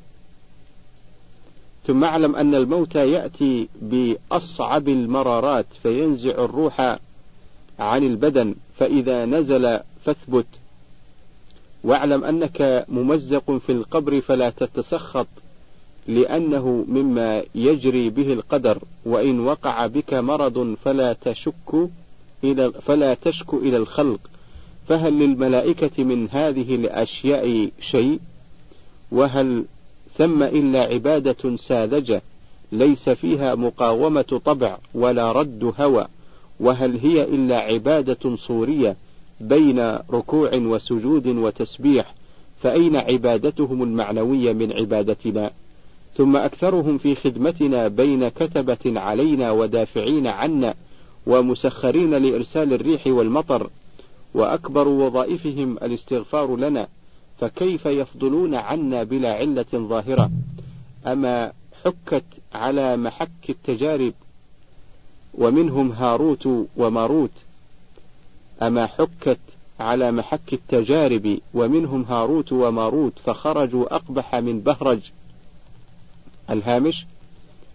ثم 1.88 2.04
اعلم 2.04 2.36
أن 2.36 2.54
الموت 2.54 2.94
يأتي 2.94 3.68
بأصعب 3.82 4.88
المرارات 4.88 5.66
فينزع 5.82 6.30
الروح 6.30 6.98
عن 7.78 8.04
البدن 8.06 8.54
فإذا 8.76 9.24
نزل 9.24 9.80
فاثبت. 10.04 10.46
واعلم 11.84 12.24
أنك 12.24 12.86
ممزق 12.88 13.50
في 13.66 13.72
القبر 13.72 14.20
فلا 14.20 14.50
تتسخط 14.50 15.26
لأنه 16.06 16.84
مما 16.88 17.42
يجري 17.54 18.10
به 18.10 18.32
القدر 18.32 18.78
وإن 19.04 19.40
وقع 19.40 19.86
بك 19.86 20.14
مرض 20.14 20.76
فلا 20.84 21.12
تشك 21.12 21.88
إلى 22.44 22.72
فلا 22.72 23.14
تشك 23.14 23.54
إلى 23.54 23.76
الخلق. 23.76 24.20
فهل 24.88 25.12
للملائكة 25.12 26.04
من 26.04 26.28
هذه 26.30 26.74
الأشياء 26.74 27.70
شيء؟ 27.80 28.18
وهل 29.12 29.64
ثم 30.18 30.42
إلا 30.42 30.82
عبادة 30.82 31.56
ساذجة 31.56 32.22
ليس 32.72 33.08
فيها 33.08 33.54
مقاومة 33.54 34.40
طبع 34.44 34.78
ولا 34.94 35.32
رد 35.32 35.72
هوى 35.80 36.08
وهل 36.60 36.98
هي 36.98 37.24
إلا 37.24 37.58
عبادة 37.58 38.36
صورية 38.36 38.96
بين 39.40 39.80
ركوع 40.10 40.50
وسجود 40.54 41.26
وتسبيح 41.26 42.14
فأين 42.62 42.96
عبادتهم 42.96 43.82
المعنوية 43.82 44.52
من 44.52 44.72
عبادتنا؟ 44.72 45.50
ثم 46.16 46.36
أكثرهم 46.36 46.98
في 46.98 47.14
خدمتنا 47.14 47.88
بين 47.88 48.28
كتبة 48.28 49.00
علينا 49.00 49.50
ودافعين 49.50 50.26
عنا 50.26 50.74
ومسخرين 51.26 52.14
لإرسال 52.14 52.72
الريح 52.72 53.06
والمطر 53.06 53.70
وأكبر 54.34 54.88
وظائفهم 54.88 55.78
الاستغفار 55.82 56.56
لنا 56.56 56.88
فكيف 57.40 57.86
يفضلون 57.86 58.54
عنا 58.54 59.02
بلا 59.02 59.32
علة 59.32 59.66
ظاهرة؟ 59.74 60.30
أما 61.06 61.52
حكت 61.84 62.24
على 62.54 62.96
محك 62.96 63.50
التجارب 63.50 64.12
ومنهم 65.34 65.92
هاروت 65.92 66.48
وماروت. 66.76 67.30
أما 68.62 68.86
حكت 68.86 69.38
على 69.80 70.12
محك 70.12 70.52
التجارب 70.52 71.38
ومنهم 71.54 72.02
هاروت 72.02 72.52
وماروت 72.52 73.12
فخرجوا 73.24 73.94
أقبح 73.94 74.34
من 74.34 74.60
بهرج. 74.60 75.00
الهامش 76.50 77.06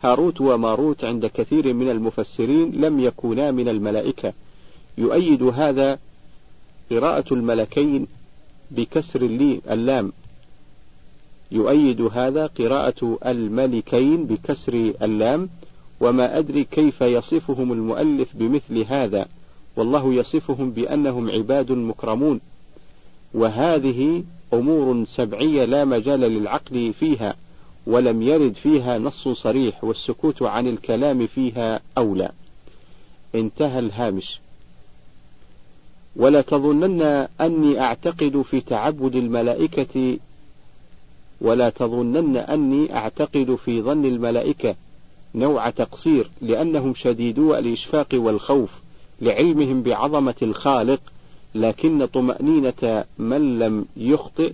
هاروت 0.03 0.41
وماروت 0.41 1.03
عند 1.03 1.25
كثير 1.25 1.73
من 1.73 1.89
المفسرين 1.89 2.71
لم 2.71 2.99
يكونا 2.99 3.51
من 3.51 3.69
الملائكة. 3.69 4.33
يؤيد 4.97 5.43
هذا 5.43 5.99
قراءة 6.91 7.33
الملكين 7.33 8.07
بكسر 8.73 9.21
اللام. 9.69 10.11
يؤيد 11.51 12.01
هذا 12.01 12.45
قراءة 12.45 13.17
الملكين 13.25 14.25
بكسر 14.25 14.73
اللام. 15.01 15.49
وما 15.99 16.37
أدري 16.37 16.63
كيف 16.63 17.01
يصفهم 17.01 17.73
المؤلف 17.73 18.35
بمثل 18.35 18.77
هذا. 18.77 19.25
والله 19.75 20.13
يصفهم 20.13 20.71
بأنهم 20.71 21.29
عباد 21.29 21.71
مكرمون. 21.71 22.39
وهذه 23.33 24.23
أمور 24.53 25.05
سبعية 25.05 25.65
لا 25.65 25.85
مجال 25.85 26.19
للعقل 26.19 26.93
فيها 26.93 27.35
ولم 27.87 28.21
يرد 28.21 28.55
فيها 28.55 28.97
نص 28.97 29.27
صريح 29.27 29.83
والسكوت 29.83 30.41
عن 30.41 30.67
الكلام 30.67 31.27
فيها 31.27 31.79
أولى. 31.97 32.31
انتهى 33.35 33.79
الهامش. 33.79 34.39
ولا 36.15 36.41
تظنن 36.41 37.01
أني 37.41 37.81
أعتقد 37.81 38.41
في 38.41 38.61
تعبد 38.61 39.15
الملائكة 39.15 40.17
ولا 41.41 41.69
تظنن 41.69 42.37
أني 42.37 42.95
أعتقد 42.95 43.55
في 43.65 43.81
ظن 43.81 44.05
الملائكة 44.05 44.75
نوع 45.35 45.69
تقصير 45.69 46.29
لأنهم 46.41 46.93
شديدو 46.93 47.55
الإشفاق 47.55 48.07
والخوف 48.13 48.71
لعلمهم 49.21 49.81
بعظمة 49.81 50.35
الخالق 50.41 50.99
لكن 51.55 52.05
طمأنينة 52.05 53.05
من 53.17 53.59
لم 53.59 53.85
يخطئ 53.97 54.53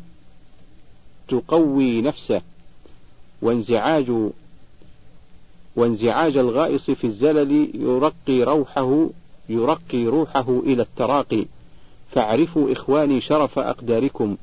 تقوي 1.27 2.01
نفسه. 2.01 2.41
وانزعاج 3.41 4.11
وانزعاج 5.75 6.37
الغائص 6.37 6.91
في 6.91 7.03
الزلل 7.07 7.71
يرقي 7.75 8.43
روحه 8.43 9.09
يرقي 9.49 10.05
روحه 10.05 10.59
إلى 10.65 10.81
التراقي. 10.81 11.45
فاعرفوا 12.11 12.71
إخواني 12.71 13.21
شرف 13.21 13.59
أقداركم 13.59 14.37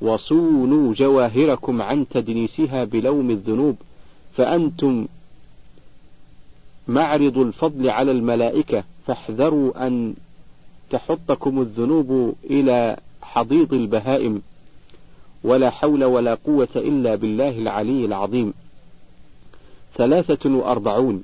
وصونوا 0.00 0.94
جواهركم 0.94 1.82
عن 1.82 2.08
تدنيسها 2.08 2.84
بلوم 2.84 3.30
الذنوب 3.30 3.76
فأنتم 4.36 5.06
معرض 6.88 7.38
الفضل 7.38 7.90
على 7.90 8.10
الملائكة 8.10 8.84
فاحذروا 9.06 9.86
أن 9.86 10.14
تحطكم 10.90 11.60
الذنوب 11.60 12.34
إلى 12.44 12.96
حضيض 13.22 13.74
البهائم 13.74 14.42
ولا 15.44 15.70
حول 15.70 16.04
ولا 16.04 16.34
قوة 16.34 16.68
إلا 16.76 17.14
بالله 17.14 17.58
العلي 17.58 18.04
العظيم. 18.04 18.54
ثلاثة 19.94 20.50
وأربعون 20.50 21.22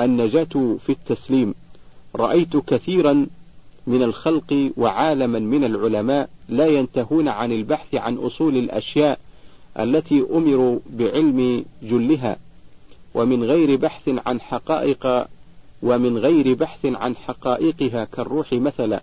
النجاة 0.00 0.76
في 0.86 0.92
التسليم. 0.92 1.54
رأيت 2.16 2.56
كثيرا 2.56 3.26
من 3.88 4.02
الخلق 4.02 4.70
وعالما 4.76 5.38
من 5.38 5.64
العلماء 5.64 6.28
لا 6.48 6.66
ينتهون 6.66 7.28
عن 7.28 7.52
البحث 7.52 7.94
عن 7.94 8.16
أصول 8.16 8.56
الأشياء 8.56 9.18
التي 9.78 10.24
أمروا 10.32 10.78
بعلم 10.90 11.64
جلها 11.82 12.36
ومن 13.14 13.44
غير 13.44 13.76
بحث 13.76 14.10
عن 14.26 14.40
حقائق 14.40 15.26
ومن 15.82 16.18
غير 16.18 16.54
بحث 16.54 16.86
عن 16.86 17.16
حقائقها 17.16 18.04
كالروح 18.04 18.52
مثلا. 18.52 19.02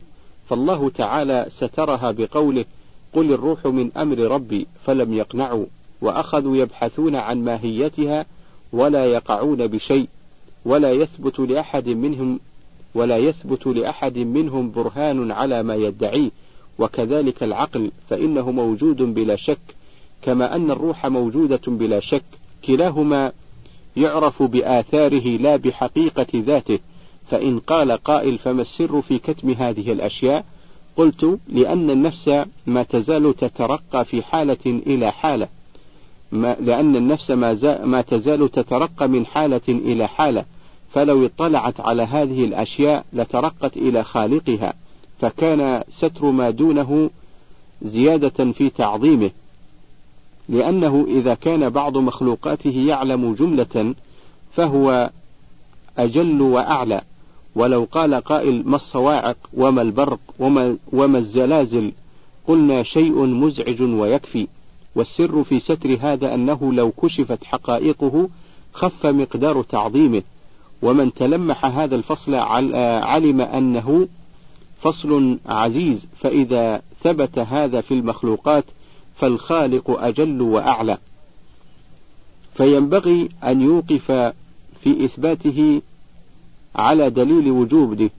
فالله 0.49 0.89
تعالى 0.89 1.45
سترها 1.49 2.11
بقوله 2.11 2.65
قل 3.13 3.33
الروح 3.33 3.65
من 3.65 3.91
أمر 3.97 4.17
ربي 4.17 4.67
فلم 4.83 5.13
يقنعوا 5.13 5.65
وأخذوا 6.01 6.57
يبحثون 6.57 7.15
عن 7.15 7.43
ماهيتها 7.43 8.25
ولا 8.73 9.05
يقعون 9.05 9.67
بشيء 9.67 10.07
ولا 10.65 10.91
يثبت 10.91 11.39
لأحد 11.39 11.89
منهم 11.89 12.39
ولا 12.95 13.17
يثبت 13.17 13.67
لأحد 13.67 14.17
منهم 14.17 14.71
برهان 14.71 15.31
على 15.31 15.63
ما 15.63 15.75
يدعيه 15.75 16.31
وكذلك 16.79 17.43
العقل 17.43 17.91
فإنه 18.09 18.51
موجود 18.51 19.01
بلا 19.01 19.35
شك 19.35 19.75
كما 20.25 20.55
أن 20.55 20.71
الروح 20.71 21.05
موجودة 21.05 21.61
بلا 21.67 21.99
شك. 21.99 22.23
كلاهما 22.65 23.31
يعرف 23.97 24.43
بآثاره 24.43 25.27
لا 25.37 25.55
بحقيقة 25.55 26.27
ذاته. 26.35 26.79
فإن 27.27 27.59
قال 27.59 27.91
قائل 27.91 28.37
فما 28.37 28.61
السر 28.61 29.01
في 29.01 29.19
كتم 29.19 29.49
هذه 29.49 29.91
الأشياء؟ 29.91 30.45
قلت 30.97 31.39
لأن 31.47 31.89
النفس 31.89 32.45
ما 32.65 32.83
تزال 32.83 33.35
تترقى 33.35 34.05
في 34.05 34.23
حالة 34.23 34.57
إلى 34.65 35.11
حالة. 35.11 35.47
ما 36.31 36.57
لأن 36.59 36.95
النفس 36.95 37.31
ما, 37.31 37.79
ما 37.85 38.01
تزال 38.01 38.51
تترقى 38.51 39.07
من 39.07 39.25
حالة 39.25 39.61
إلى 39.67 40.07
حالة. 40.07 40.45
فلو 40.95 41.25
اطلعت 41.25 41.79
على 41.79 42.03
هذه 42.03 42.45
الأشياء 42.45 43.05
لترقت 43.13 43.77
إلى 43.77 44.03
خالقها 44.03 44.73
فكان 45.19 45.83
ستر 45.89 46.25
ما 46.31 46.49
دونه 46.49 47.09
زيادة 47.81 48.51
في 48.51 48.69
تعظيمه 48.69 49.31
لأنه 50.49 51.05
إذا 51.07 51.33
كان 51.33 51.69
بعض 51.69 51.97
مخلوقاته 51.97 52.69
يعلم 52.69 53.33
جملة 53.33 53.95
فهو 54.53 55.09
أجل 55.97 56.41
وأعلى. 56.41 57.01
ولو 57.55 57.87
قال 57.91 58.15
قائل 58.15 58.63
ما 58.65 58.75
الصواعق 58.75 59.37
وما 59.53 59.81
البرق 59.81 60.19
وما, 60.39 60.77
وما 60.93 61.17
الزلازل 61.17 61.91
قلنا 62.47 62.83
شيء 62.83 63.25
مزعج 63.25 63.81
ويكفي. 63.81 64.47
والسر 64.95 65.43
في 65.43 65.59
ستر 65.59 65.97
هذا 66.01 66.33
أنه 66.33 66.73
لو 66.73 66.91
كشفت 66.91 67.43
حقائقه 67.43 68.29
خف 68.73 69.05
مقدار 69.05 69.63
تعظيمه. 69.63 70.23
ومن 70.85 71.13
تلمح 71.13 71.65
هذا 71.65 71.95
الفصل 71.95 72.35
علم 72.35 73.41
أنه 73.41 74.07
فصل 74.79 75.39
عزيز 75.45 76.07
فإذا 76.19 76.81
ثبت 77.03 77.39
هذا 77.39 77.81
في 77.81 77.93
المخلوقات 77.93 78.65
فالخالق 79.15 79.89
أجل 79.89 80.41
وأعلى. 80.41 80.97
فينبغي 82.53 83.29
أن 83.43 83.61
يوقف 83.61 84.11
في 84.81 85.05
إثباته 85.05 85.81
على 86.75 87.09
دليل 87.09 87.51
وجوده. 87.51 88.09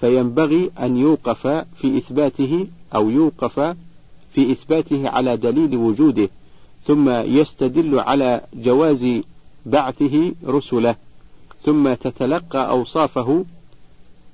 فينبغي 0.00 0.70
أن 0.78 0.96
يوقف 0.96 1.46
في 1.46 1.98
إثباته 1.98 2.66
أو 2.94 3.10
يوقف 3.10 3.60
في 4.32 4.52
إثباته 4.52 5.08
على 5.08 5.36
دليل 5.36 5.76
وجوده 5.76 6.28
ثم 6.84 7.10
يستدل 7.10 7.98
على 7.98 8.40
جواز 8.54 9.20
بعثه 9.66 10.32
رسله 10.46 10.96
ثم 11.62 11.94
تتلقى 11.94 12.70
أوصافه 12.70 13.44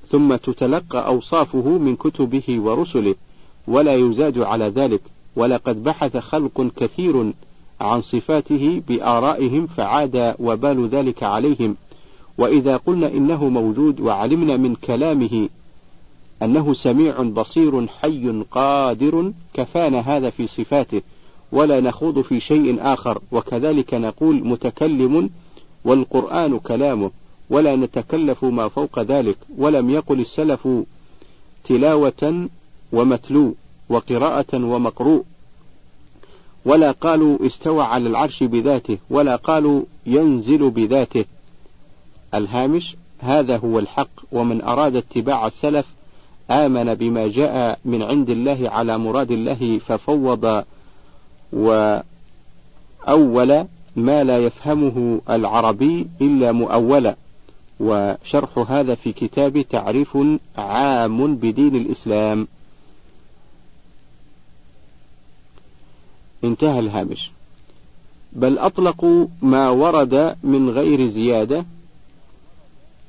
ثم 0.08 0.36
تتلقى 0.36 1.06
أوصافه 1.06 1.68
من 1.68 1.96
كتبه 1.96 2.60
ورسله 2.60 3.14
ولا 3.68 3.94
يزاد 3.94 4.38
على 4.38 4.64
ذلك. 4.64 5.00
ولقد 5.36 5.84
بحث 5.84 6.16
خلق 6.16 6.70
كثير 6.76 7.32
عن 7.80 8.00
صفاته 8.00 8.82
بآرائهم 8.88 9.66
فعاد 9.66 10.34
وبال 10.38 10.88
ذلك 10.88 11.22
عليهم. 11.22 11.76
وإذا 12.38 12.76
قلنا 12.76 13.06
إنه 13.06 13.48
موجود 13.48 14.00
وعلمنا 14.00 14.56
من 14.56 14.74
كلامه 14.74 15.48
أنه 16.42 16.72
سميع 16.72 17.22
بصير 17.22 17.86
حي 17.86 18.44
قادر 18.50 19.32
كفانا 19.54 20.00
هذا 20.00 20.30
في 20.30 20.46
صفاته. 20.46 21.02
ولا 21.52 21.80
نخوض 21.80 22.20
في 22.20 22.40
شيء 22.40 22.78
آخر. 22.80 23.20
وكذلك 23.32 23.94
نقول 23.94 24.46
متكلم 24.46 25.30
والقرآن 25.84 26.58
كلامه 26.58 27.10
ولا 27.50 27.76
نتكلف 27.76 28.44
ما 28.44 28.68
فوق 28.68 29.00
ذلك. 29.00 29.36
ولم 29.58 29.90
يقل 29.90 30.20
السلف 30.20 30.68
تلاوة 31.64 32.48
ومتلو 32.92 33.54
وقراءة 33.88 34.54
ومقروء. 34.64 35.24
ولا 36.64 36.90
قالوا 36.90 37.46
استوى 37.46 37.82
على 37.82 38.08
العرش 38.08 38.42
بذاته 38.42 38.98
ولا 39.10 39.36
قالوا 39.36 39.82
ينزل 40.06 40.70
بذاته. 40.70 41.24
الهامش 42.34 42.96
هذا 43.18 43.56
هو 43.56 43.78
الحق 43.78 44.10
ومن 44.32 44.62
أراد 44.62 44.96
اتباع 44.96 45.46
السلف 45.46 45.86
آمن 46.50 46.94
بما 46.94 47.28
جاء 47.28 47.78
من 47.84 48.02
عند 48.02 48.30
الله 48.30 48.70
على 48.70 48.98
مراد 48.98 49.30
الله 49.30 49.78
ففوض 49.78 50.64
وأول 51.52 52.04
ما 53.96 54.24
لا 54.24 54.38
يفهمه 54.38 55.20
العربي 55.30 56.06
إلا 56.20 56.52
مؤولا 56.52 57.16
وشرح 57.80 58.58
هذا 58.58 58.94
في 58.94 59.12
كتاب 59.12 59.62
تعريف 59.70 60.18
عام 60.56 61.34
بدين 61.34 61.76
الإسلام. 61.76 62.48
انتهى 66.44 66.78
الهامش. 66.78 67.30
بل 68.32 68.58
أطلقوا 68.58 69.26
ما 69.42 69.68
ورد 69.68 70.36
من 70.42 70.70
غير 70.70 71.06
زيادة. 71.06 71.64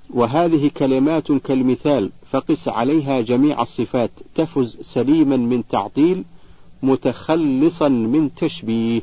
وهذه 0.09 0.71
كلمات 0.77 1.31
كالمثال 1.31 2.11
فقس 2.31 2.67
عليها 2.67 3.21
جميع 3.21 3.61
الصفات 3.61 4.11
تفز 4.35 4.77
سليما 4.81 5.37
من 5.37 5.67
تعطيل 5.67 6.23
متخلصا 6.83 7.87
من 7.87 8.35
تشبيه. 8.35 9.01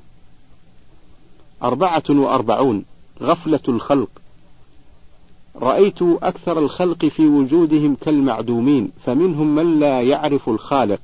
أربعة 1.62 2.02
وأربعون 2.10 2.84
غفلة 3.22 3.60
الخلق. 3.68 4.08
رأيت 5.56 6.02
أكثر 6.02 6.58
الخلق 6.58 7.06
في 7.06 7.26
وجودهم 7.26 7.94
كالمعدومين 7.94 8.90
فمنهم 9.04 9.54
من 9.54 9.80
لا 9.80 10.02
يعرف 10.02 10.48
الخالق 10.48 11.00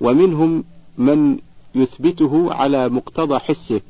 ومنهم 0.00 0.64
من 0.98 1.38
يثبته 1.74 2.54
على 2.54 2.88
مقتضى 2.88 3.38
حسه. 3.38 3.80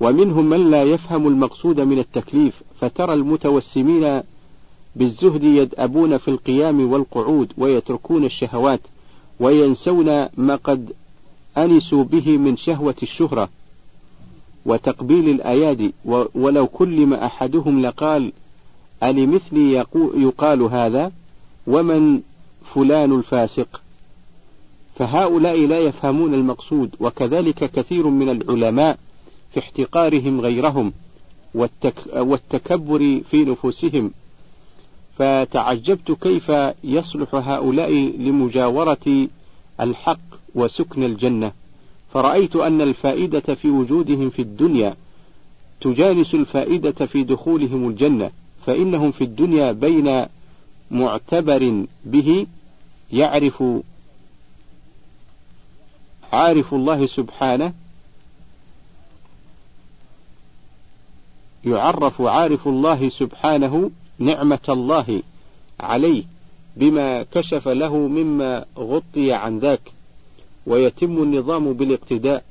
ومنهم 0.00 0.44
من 0.44 0.70
لا 0.70 0.82
يفهم 0.82 1.28
المقصود 1.28 1.80
من 1.80 1.98
التكليف 1.98 2.62
فترى 2.80 3.14
المتوسمين 3.14 4.22
بالزهد 4.96 5.44
يدأبون 5.44 6.16
في 6.16 6.28
القيام 6.28 6.92
والقعود 6.92 7.52
ويتركون 7.58 8.24
الشهوات. 8.24 8.80
وينسون 9.40 10.28
ما 10.36 10.56
قد 10.64 10.92
أنسوا 11.58 12.04
به 12.04 12.38
من 12.38 12.56
شهوة 12.56 12.94
الشهرة 13.02 13.48
وتقبيل 14.66 15.28
الأيادي 15.28 15.94
ولو 16.34 16.66
كلم 16.66 17.14
أحدهم 17.14 17.80
لقال 17.80 18.32
ألمثلي 19.02 19.84
يقال 20.14 20.62
هذا؟ 20.62 21.12
ومن 21.66 22.20
فلان 22.74 23.12
الفاسق؟ 23.12 23.82
فهؤلاء 24.96 25.66
لا 25.66 25.78
يفهمون 25.78 26.34
المقصود 26.34 26.94
وكذلك 27.00 27.70
كثير 27.70 28.06
من 28.06 28.28
العلماء 28.28 28.98
في 29.52 29.60
احتقارهم 29.60 30.40
غيرهم 30.40 30.92
والتك 31.54 31.94
والتكبر 32.16 33.20
في 33.30 33.44
نفوسهم. 33.44 34.10
فتعجبت 35.18 36.12
كيف 36.12 36.52
يصلح 36.84 37.34
هؤلاء 37.34 37.92
لمجاورة 38.18 39.28
الحق 39.80 40.20
وسكن 40.54 41.02
الجنة. 41.04 41.52
فرأيت 42.12 42.56
أن 42.56 42.80
الفائدة 42.80 43.54
في 43.54 43.70
وجودهم 43.70 44.30
في 44.30 44.42
الدنيا 44.42 44.96
تجانس 45.80 46.34
الفائدة 46.34 47.06
في 47.06 47.22
دخولهم 47.22 47.88
الجنة 47.88 48.30
فإنهم 48.66 49.12
في 49.12 49.24
الدنيا 49.24 49.72
بين 49.72 50.26
معتبر 50.90 51.84
به 52.04 52.46
يعرف 53.12 53.64
عارف 56.32 56.74
الله 56.74 57.06
سبحانه 57.06 57.72
يعرف 61.64 62.22
عارف 62.22 62.68
الله 62.68 63.08
سبحانه 63.08 63.90
نعمة 64.18 64.58
الله 64.68 65.22
عليه 65.80 66.24
بما 66.76 67.22
كشف 67.22 67.68
له 67.68 67.96
مما 67.96 68.64
غطي 68.78 69.32
عن 69.32 69.58
ذاك 69.58 69.92
ويتم 70.66 71.22
النظام 71.22 71.72
بالاقتداء. 71.72 72.44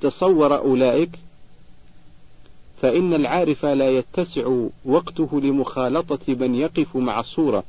تصور 0.00 0.58
أولئك 0.58 1.10
فإن 2.82 3.14
العارف 3.14 3.66
لا 3.66 3.90
يتسع 3.90 4.56
وقته 4.84 5.40
لمخالطة 5.40 6.34
من 6.34 6.54
يقف 6.54 6.96
مع 6.96 7.20
الصورة 7.20 7.64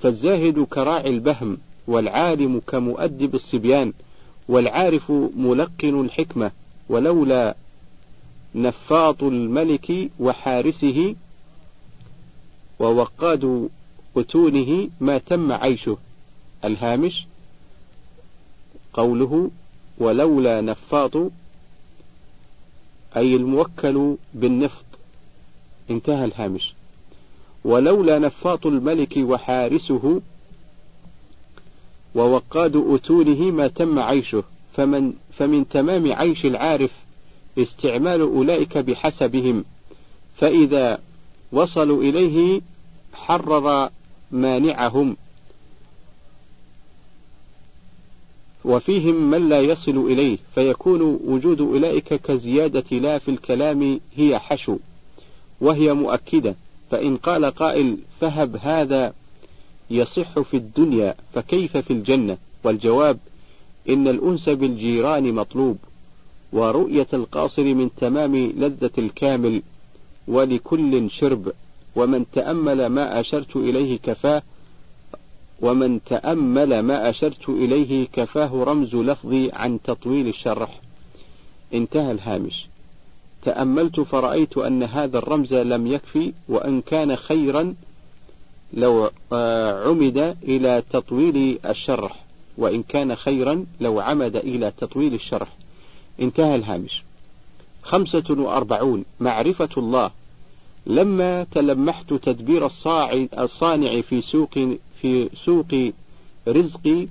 فالزاهد 0.00 0.64
كراعي 0.64 1.10
البهم 1.10 1.58
والعالم 1.86 2.60
كمؤدب 2.66 3.34
الصبيان 3.34 3.92
والعارف 4.48 5.10
ملقن 5.36 6.00
الحكمة 6.00 6.50
ولولا 6.88 7.56
نفاط 8.54 9.22
الملك 9.22 10.10
وحارسه 10.20 11.14
ووقاد 12.80 13.68
أتونه 14.16 14.88
ما 15.00 15.18
تم 15.18 15.52
عيشه. 15.52 15.96
الهامش 16.64 17.26
قوله 18.92 19.50
ولولا 19.98 20.60
نفاط 20.60 21.16
أي 23.16 23.36
الموكل 23.36 24.16
بالنفط. 24.34 24.84
انتهى 25.90 26.24
الهامش. 26.24 26.74
ولولا 27.64 28.18
نفاط 28.18 28.66
الملك 28.66 29.16
وحارسه 29.16 30.20
ووقاد 32.14 32.76
أتونه 32.76 33.50
ما 33.50 33.66
تم 33.66 33.98
عيشه. 33.98 34.44
فمن 34.74 35.12
فمن 35.32 35.68
تمام 35.68 36.12
عيش 36.12 36.46
العارف 36.46 36.90
استعمال 37.58 38.20
أولئك 38.20 38.78
بحسبهم. 38.78 39.64
فإذا 40.36 40.98
وصلوا 41.52 42.02
إليه 42.02 42.60
حرر 43.12 43.90
مانعهم. 44.30 45.16
وفيهم 48.64 49.30
من 49.30 49.48
لا 49.48 49.60
يصل 49.60 49.96
إليه 49.98 50.38
فيكون 50.54 51.02
وجود 51.02 51.60
أولئك 51.60 52.14
كزيادة 52.14 52.98
لا 52.98 53.18
في 53.18 53.30
الكلام 53.30 54.00
هي 54.16 54.38
حشو 54.38 54.78
وهي 55.60 55.94
مؤكدة 55.94 56.54
فإن 56.90 57.16
قال 57.16 57.44
قائل 57.44 57.98
فهب 58.20 58.56
هذا 58.62 59.12
يصح 59.90 60.40
في 60.40 60.56
الدنيا 60.56 61.14
فكيف 61.34 61.76
في 61.76 61.92
الجنة؟ 61.92 62.38
والجواب 62.64 63.18
إن 63.88 64.08
الأنس 64.08 64.48
بالجيران 64.48 65.32
مطلوب 65.32 65.78
ورؤية 66.52 67.06
القاصر 67.12 67.64
من 67.64 67.90
تمام 67.96 68.36
لذة 68.36 68.90
الكامل. 68.98 69.62
ولكل 70.28 71.10
شرب. 71.10 71.52
ومن 71.96 72.24
تأمل 72.32 72.86
ما 72.86 73.20
أشرت 73.20 73.56
إليه 73.56 73.98
كفاه 73.98 74.42
ومن 75.60 76.04
تأمل 76.04 76.80
ما 76.80 77.10
أشرت 77.10 77.48
إليه 77.48 78.06
كفاه 78.12 78.64
رمز 78.64 78.96
لفظي 78.96 79.50
عن 79.52 79.78
تطويل 79.82 80.28
الشرح. 80.28 80.80
انتهى 81.74 82.12
الهامش. 82.12 82.66
تأملت 83.44 84.00
فرأيت 84.00 84.58
أن 84.58 84.82
هذا 84.82 85.18
الرمز 85.18 85.54
لم 85.54 85.86
يكفي 85.86 86.32
وأن 86.48 86.80
كان 86.80 87.16
خيرا 87.16 87.74
لو 88.72 89.10
آه، 89.32 89.88
عمد 89.88 90.36
إلى 90.42 90.82
تطويل 90.90 91.58
الشرح 91.66 92.24
وإن 92.58 92.82
كان 92.82 93.16
خيرا 93.16 93.66
لو 93.80 94.00
عمد 94.00 94.36
إلى 94.36 94.72
تطويل 94.78 95.14
الشرح. 95.14 95.48
انتهى 96.20 96.54
الهامش. 96.54 97.02
خمسة 97.82 98.24
وأربعون. 98.30 99.04
معرفة 99.20 99.68
الله. 99.76 100.10
لما 100.88 101.44
تلمحت 101.44 102.14
تدبير 102.14 102.66
الصانع 103.38 104.00
في 104.00 104.20
سوق 104.20 104.54
في 105.00 105.30
سوق 105.44 105.92
رزقي 106.48 107.06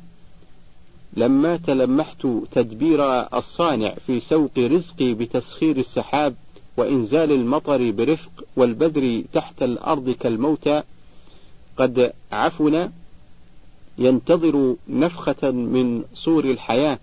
لما 1.14 1.58
تلمحت 1.58 2.28
تدبير 2.52 3.04
الصانع 3.38 3.96
في 4.08 4.20
سوق 4.20 4.52
رزقي 4.58 5.14
بتسخير 5.14 5.78
السحاب 5.78 6.36
وإنزال 6.78 7.32
المطر 7.32 7.92
برفق 7.92 8.32
والبذر 8.56 9.24
تحت 9.34 9.64
الأرض 9.64 10.10
كالموتى 10.10 10.84
قد 11.78 12.14
عفن 12.32 12.92
ينتظر 13.98 14.76
نفخة 14.90 15.52
من 15.52 16.04
صور 16.14 16.46
الحياة. 16.46 17.00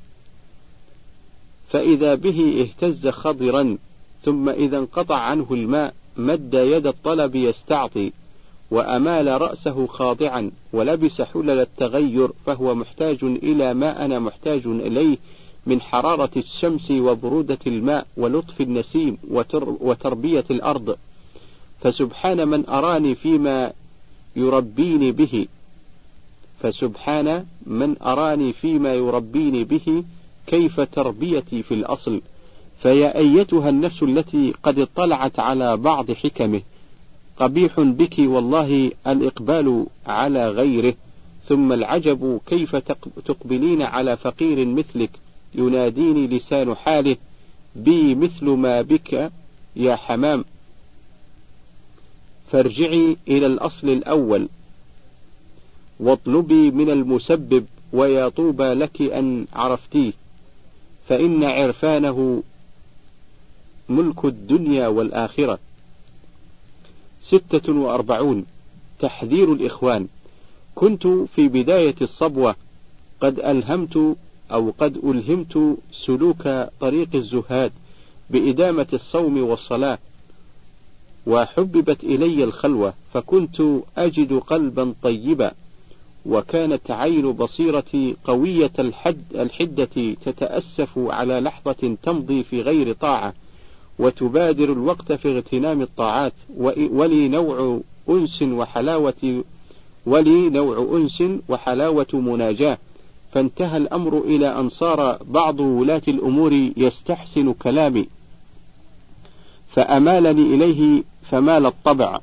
فإذا 1.68 2.14
به 2.14 2.60
اهتز 2.60 3.08
خضرا 3.08 3.78
ثم 4.22 4.48
إذا 4.48 4.78
انقطع 4.78 5.16
عنه 5.16 5.46
الماء 5.50 5.94
مد 6.16 6.54
يد 6.54 6.86
الطلب 6.86 7.34
يستعطي 7.34 8.12
وأمال 8.70 9.40
رأسه 9.40 9.86
خاضعا 9.86 10.50
ولبس 10.72 11.22
حلل 11.22 11.60
التغير 11.60 12.30
فهو 12.46 12.74
محتاج 12.74 13.18
إلى 13.22 13.74
ما 13.74 14.04
أنا 14.04 14.18
محتاج 14.18 14.66
إليه 14.66 15.16
من 15.66 15.80
حرارة 15.80 16.30
الشمس 16.36 16.90
وبرودة 16.90 17.58
الماء 17.66 18.06
ولطف 18.16 18.60
النسيم 18.60 19.18
وتربية 19.80 20.44
الأرض. 20.50 20.96
فسبحان 21.80 22.48
من 22.48 22.68
أراني 22.68 23.14
فيما 23.14 23.72
يربيني 24.36 25.12
به. 25.12 25.46
فسبحان 26.60 27.46
من 27.66 27.96
أراني 28.02 28.52
فيما 28.52 28.94
يربيني 28.94 29.64
به 29.64 30.04
كيف 30.46 30.80
تربيتي 30.80 31.62
في 31.62 31.74
الأصل. 31.74 32.20
فيا 32.82 33.18
أيتها 33.18 33.68
النفس 33.68 34.02
التي 34.02 34.54
قد 34.62 34.78
اطلعت 34.78 35.38
على 35.38 35.76
بعض 35.76 36.12
حكمه. 36.12 36.62
قبيح 37.36 37.80
بك 37.80 38.14
والله 38.18 38.92
الإقبال 39.06 39.86
على 40.06 40.50
غيره 40.50 40.94
ثم 41.48 41.72
العجب 41.72 42.40
كيف 42.46 42.76
تقبلين 43.26 43.82
على 43.82 44.16
فقير 44.16 44.66
مثلك؟ 44.66 45.10
يناديني 45.54 46.26
لسان 46.26 46.74
حاله 46.74 47.16
بي 47.76 48.14
مثل 48.14 48.44
ما 48.44 48.82
بك 48.82 49.32
يا 49.76 49.96
حمام. 49.96 50.44
فارجعي 52.52 53.16
إلى 53.28 53.46
الأصل 53.46 53.88
الأول. 53.88 54.48
واطلبي 56.00 56.70
من 56.70 56.90
المسبب 56.90 57.66
ويا 57.92 58.28
طوبى 58.28 58.72
لك 58.72 59.02
أن 59.02 59.46
عرفتيه 59.52 60.12
فإن 61.08 61.44
عرفانه 61.44 62.42
ملك 63.88 64.24
الدنيا 64.24 64.88
والآخرة. 64.88 65.58
ستة 67.20 67.72
وأربعون. 67.72 68.46
تحذير 69.00 69.52
الإخوان. 69.52 70.08
كنت 70.74 71.06
في 71.06 71.48
بداية 71.48 71.94
الصبوة. 72.02 72.56
قد 73.20 73.40
ألهمت 73.40 74.16
أو 74.52 74.72
قد 74.78 74.96
ألهمت 74.96 75.76
سلوك 75.92 76.48
طريق 76.80 77.08
الزهاد 77.14 77.72
بإدامة 78.30 78.86
الصوم 78.92 79.42
والصلاة 79.42 79.98
وحببت 81.26 82.04
إلي 82.04 82.44
الخلوة 82.44 82.94
فكنت 83.12 83.62
أجد 83.98 84.32
قلبا 84.32 84.94
طيبا 85.02 85.52
وكانت 86.26 86.90
عين 86.90 87.32
بصيرتي 87.32 88.16
قوية 88.24 88.72
الحد 88.78 89.24
الحدة 89.34 90.14
تتأسف 90.24 90.98
على 90.98 91.40
لحظة 91.40 91.96
تمضي 92.02 92.44
في 92.44 92.62
غير 92.62 92.92
طاعة. 92.92 93.34
وتبادر 93.98 94.72
الوقت 94.72 95.12
في 95.12 95.36
اغتنام 95.36 95.82
الطاعات. 95.82 96.32
ولي 96.76 97.28
نوع 97.28 97.80
أنس 98.08 98.42
وحلاوة 98.42 99.44
ولي 100.06 100.50
نوع 100.50 100.96
أنس 100.96 101.22
وحلاوة 101.48 102.06
مناجاة. 102.12 102.78
فانتهى 103.32 103.76
الأمر 103.76 104.18
إلى 104.18 104.60
أن 104.60 104.68
صار 104.68 105.18
بعض 105.24 105.60
ولاة 105.60 106.02
الأمور 106.08 106.52
يستحسن 106.76 107.52
كلامي. 107.52 108.08
فأمالني 109.68 110.54
إليه 110.54 111.02
فمال 111.22 111.66
الطبع. 111.66 112.20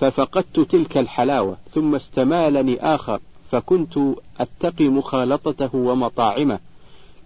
ففقدت 0.00 0.60
تلك 0.60 0.98
الحلاوة 0.98 1.56
ثم 1.74 1.94
استمالني 1.94 2.80
آخر. 2.80 3.20
فكنت 3.50 3.98
أتقي 4.40 4.88
مخالطته 4.88 5.76
ومطاعمه 5.76 6.58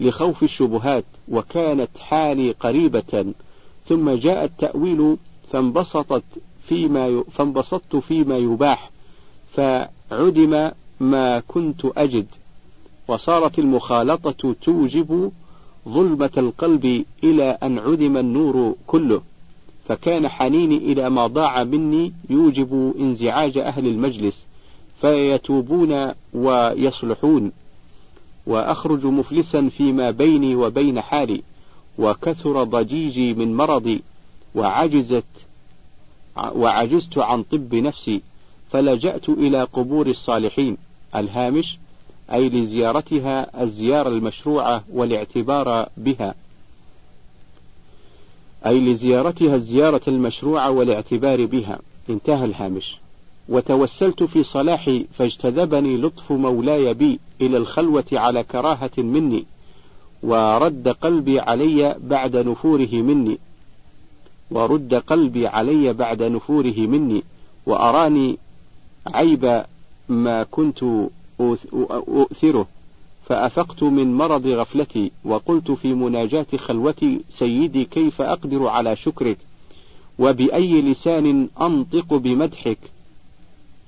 لخوف 0.01 0.43
الشبهات. 0.43 1.05
وكانت 1.29 1.91
حالي 1.99 2.51
قريبة 2.51 3.35
ثم 3.89 4.11
جاء 4.11 4.45
التأويل 4.45 5.17
فانبسطت 5.53 6.25
فيما 6.69 7.25
فانبسطت 7.33 7.97
فيما 7.97 8.37
يباح 8.37 8.91
فعدم 9.55 10.71
ما 11.01 11.41
كنت 11.41 11.81
أجد 11.97 12.27
وصارت 13.09 13.59
المخالطة 13.59 14.55
توجب 14.63 15.33
ظلمة 15.89 16.31
القلب 16.37 17.05
إلى 17.25 17.59
أن 17.63 17.79
عدم 17.79 18.17
النور 18.17 18.75
كله 18.87 19.23
فكان 19.89 20.29
حنيني 20.29 20.77
إلى 20.77 21.11
ما 21.11 21.27
ضاع 21.27 21.65
مني 21.65 22.13
يوجب 22.31 22.95
انزعاج 23.01 23.59
أهل 23.59 23.87
المجلس 23.87 24.47
فيتوبون 25.01 26.13
ويصلحون 26.35 27.53
وأخرج 28.47 29.07
مفلسا 29.07 29.69
فيما 29.69 30.11
بيني 30.11 30.57
وبين 30.57 31.01
حالي. 31.01 31.43
وكثر 31.99 32.65
ضجيجي 32.65 33.35
من 33.35 33.57
مرضي 33.57 34.03
وعجزت 34.55 35.25
وعجزت 36.37 37.19
عن 37.19 37.43
طب 37.43 37.75
نفسي 37.75 38.23
فلجأت 38.71 39.29
إلى 39.29 39.63
قبور 39.63 40.07
الصالحين. 40.07 40.77
الهامش 41.17 41.79
أي 42.33 42.49
لزيارتها 42.49 43.63
الزيارة 43.63 44.09
المشروعة 44.09 44.85
والاعتبار 44.93 45.89
بها. 45.97 46.35
أي 48.67 48.81
لزيارتها 48.81 49.55
الزيارة 49.55 50.01
المشروعة 50.09 50.71
والاعتبار 50.71 51.47
بها. 51.47 51.79
انتهى 52.11 52.45
الهامش. 52.45 52.97
وتوسلت 53.49 54.23
في 54.23 54.43
صلاحي 54.43 55.07
فاجتذبني 55.19 55.97
لطف 55.97 56.33
مولاي 56.33 56.95
بي 56.95 57.21
إلى 57.41 57.57
الخلوة 57.57 58.05
على 58.13 58.45
كراهة 58.45 58.91
مني. 58.99 59.45
ورد 60.23 60.89
قلبي 60.89 61.41
علي 61.41 61.97
بعد 62.01 62.37
نفوره 62.37 62.89
مني 62.93 63.39
ورد 64.51 64.95
قلبي 64.95 65.47
علي 65.47 65.93
بعد 65.93 66.23
نفوره 66.23 66.79
مني 66.79 67.23
وأراني 67.67 68.39
عيب 69.07 69.65
ما 70.09 70.43
كنت 70.43 70.85
أؤثره 71.41 72.67
فأفقت 73.27 73.83
من 73.83 74.15
مرض 74.15 74.47
غفلتي 74.47 75.11
وقلت 75.25 75.71
في 75.71 75.95
مناجاة 75.95 76.47
خلوتي 76.57 77.21
سيدي 77.31 77.85
كيف 77.85 78.23
أقدر 78.23 78.67
على 78.67 78.97
شكرك؟ 78.97 79.39
وبأي 80.19 80.83
لسان 80.83 81.49
أنطق 81.61 82.15
بمدحك؟ 82.15 82.79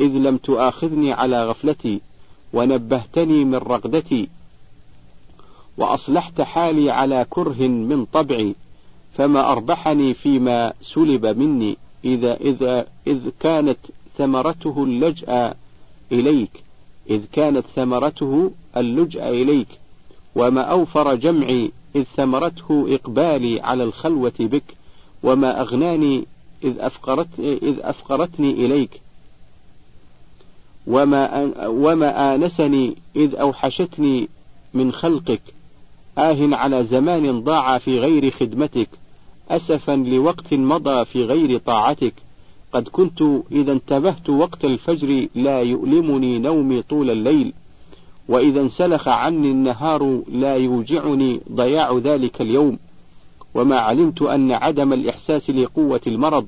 إذ 0.01 0.07
لم 0.07 0.37
تؤاخذني 0.37 1.13
على 1.13 1.47
غفلتي 1.47 2.01
ونبهتني 2.53 3.45
من 3.45 3.55
رغدتي 3.55 4.29
وأصلحت 5.79 6.41
حالي 6.41 6.91
على 6.91 7.27
كره 7.31 7.69
من 7.69 8.05
طبعي 8.05 8.55
فما 9.15 9.53
أربحني 9.53 10.15
فيما 10.15 10.73
سلب 10.81 11.27
مني 11.27 11.77
إذا 12.05 12.35
إذا 12.35 12.87
إذ 13.07 13.29
كانت 13.41 13.79
ثمرته 14.19 14.85
اللجأ 14.85 15.55
إليك 16.13 16.63
إذ 17.11 17.25
كانت 17.33 17.65
ثمرته 17.77 18.51
اللجأ 18.77 19.29
إليك 19.29 19.69
وما 20.37 20.61
أوفر 20.61 21.15
جمعي 21.15 21.73
إذ 21.97 22.03
ثمرته 22.03 22.87
إقبالي 22.95 23.61
على 23.61 23.85
الخلوة 23.85 24.33
بك 24.41 24.77
وما 25.23 25.61
أغناني 25.61 26.25
إذ 26.65 26.75
أفقرت 26.79 27.29
إذ 27.39 27.79
أفقرتني 27.81 28.51
إليك. 28.51 29.01
وما 30.87 31.47
وما 31.67 32.35
آنسني 32.35 32.97
إذ 33.17 33.35
أوحشتني 33.35 34.29
من 34.75 34.93
خلقك 34.93 35.43
آه 36.19 36.57
على 36.57 36.85
زمان 36.85 37.41
ضاع 37.41 37.79
في 37.79 37.99
غير 37.99 38.31
خدمتك 38.31 38.89
أسفا 39.51 39.97
لوقت 39.97 40.55
مضى 40.55 41.05
في 41.05 41.25
غير 41.25 41.59
طاعتك. 41.59 42.15
قد 42.73 42.89
كنت 42.89 43.23
إذا 43.53 43.73
انتبهت 43.73 44.31
وقت 44.31 44.65
الفجر 44.65 45.27
لا 45.35 45.61
يؤلمني 45.61 46.39
نومي 46.39 46.83
طول 46.83 47.11
الليل 47.11 47.53
وإذا 48.29 48.61
انسلخ 48.61 49.09
عني 49.09 49.51
النهار 49.51 50.23
لا 50.29 50.57
يوجعني 50.57 51.41
ضياع 51.53 51.93
ذلك 51.93 52.41
اليوم. 52.41 52.79
وما 53.55 53.79
علمت 53.79 54.23
أن 54.23 54.53
عدم 54.53 54.93
الإحساس 54.93 55.51
لقوة 55.51 56.01
المرض 56.07 56.47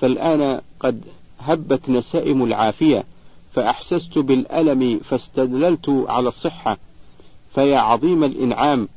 فالآن 0.00 0.60
قد 0.80 1.00
هبت 1.40 1.90
نسائم 1.90 2.44
العافية 2.44 3.04
فأحسست 3.52 4.18
بالألم 4.18 5.00
فاستدللت 5.04 6.04
على 6.08 6.28
الصحة. 6.28 6.78
فيا 7.54 7.78
عظيم 7.78 8.24
الإنعام. 8.24 8.88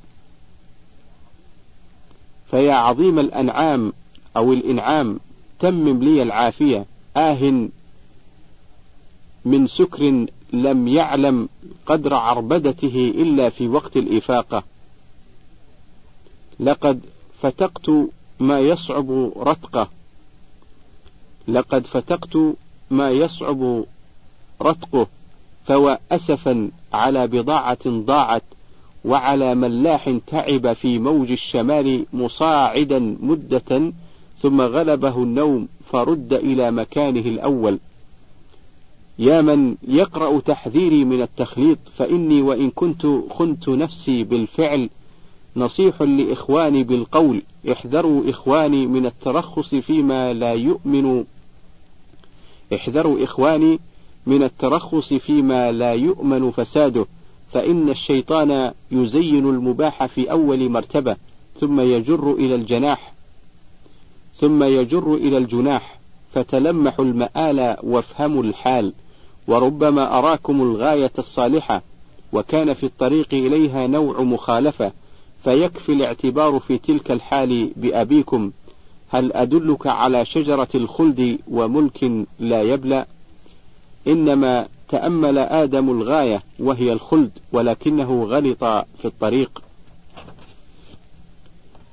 فيا 2.51 2.73
عظيم 2.73 3.19
الأنعام 3.19 3.93
أو 4.37 4.53
الإنعام 4.53 5.19
تمم 5.59 6.03
لي 6.03 6.21
العافية. 6.21 6.85
آه 7.17 7.67
من 9.45 9.67
سكر 9.67 10.25
لم 10.53 10.87
يعلم 10.87 11.49
قدر 11.85 12.13
عربدته 12.13 13.13
إلا 13.15 13.49
في 13.49 13.67
وقت 13.67 13.97
الإفاقة. 13.97 14.63
لقد 16.59 17.01
فتقت 17.41 17.91
ما 18.39 18.59
يصعب 18.59 19.31
رتقه. 19.37 19.89
لقد 21.47 21.87
فتقت 21.87 22.37
ما 22.91 23.09
يصعب 23.09 23.83
رتقه. 24.61 25.07
فوأسفا 25.67 26.71
على 26.93 27.27
بضاعة 27.27 27.87
ضاعت 27.87 28.43
وعلى 29.05 29.55
ملاح 29.55 30.17
تعب 30.27 30.73
في 30.73 30.99
موج 30.99 31.31
الشمال 31.31 32.05
مصاعدا 32.13 33.17
مدة 33.21 33.93
ثم 34.41 34.61
غلبه 34.61 35.23
النوم 35.23 35.67
فرد 35.91 36.33
إلى 36.33 36.71
مكانه 36.71 37.21
الأول. 37.21 37.79
يا 39.19 39.41
من 39.41 39.75
يقرأ 39.87 40.39
تحذيري 40.39 41.03
من 41.03 41.21
التخليط 41.21 41.77
فإني 41.97 42.41
وإن 42.41 42.69
كنت 42.69 43.07
خنت 43.29 43.69
نفسي 43.69 44.23
بالفعل 44.23 44.89
نصيح 45.55 46.01
لإخواني 46.01 46.83
بالقول. 46.83 47.41
احذروا 47.71 48.29
إخواني 48.29 48.87
من 48.87 49.05
الترخص 49.05 49.75
فيما 49.75 50.33
لا 50.33 50.53
يؤمن. 50.53 51.23
احذروا 52.73 53.23
إخواني 53.23 53.79
من 54.27 54.43
الترخص 54.43 55.13
فيما 55.13 55.71
لا 55.71 55.93
يؤمن 55.93 56.51
فساده 56.51 57.05
فإن 57.53 57.89
الشيطان 57.89 58.71
يزين 58.91 59.49
المباح 59.49 60.05
في 60.05 60.31
أول 60.31 60.69
مرتبة 60.69 61.15
ثم 61.59 61.79
يجر 61.79 62.33
إلى 62.33 62.55
الجناح 62.55 63.13
ثم 64.39 64.63
يجر 64.63 65.13
إلى 65.13 65.37
الجناح 65.37 65.99
فتلمحوا 66.33 67.05
المآل 67.05 67.77
وافهموا 67.83 68.43
الحال 68.43 68.93
وربما 69.47 70.17
أراكم 70.17 70.61
الغاية 70.61 71.11
الصالحة 71.19 71.81
وكان 72.33 72.73
في 72.73 72.85
الطريق 72.85 73.27
إليها 73.33 73.87
نوع 73.87 74.21
مخالفة 74.21 74.91
فيكفي 75.43 75.91
الاعتبار 75.91 76.59
في 76.59 76.77
تلك 76.77 77.11
الحال 77.11 77.71
بأبيكم 77.75 78.51
هل 79.09 79.33
أدلك 79.33 79.87
على 79.87 80.25
شجرة 80.25 80.67
الخلد 80.75 81.39
وملك 81.51 82.25
لا 82.39 82.61
يبلى؟ 82.61 83.05
إنما 84.07 84.67
تأمل 84.89 85.37
آدم 85.37 85.89
الغاية 85.89 86.43
وهي 86.59 86.93
الخلد 86.93 87.31
ولكنه 87.51 88.23
غلط 88.23 88.63
في 88.99 89.05
الطريق. 89.05 89.63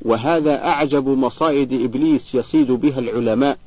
وهذا 0.03 0.65
أعجب 0.65 1.09
مصائد 1.09 1.73
إبليس 1.73 2.35
يصيد 2.35 2.73
بها 2.73 2.99
العلماء. 2.99 3.59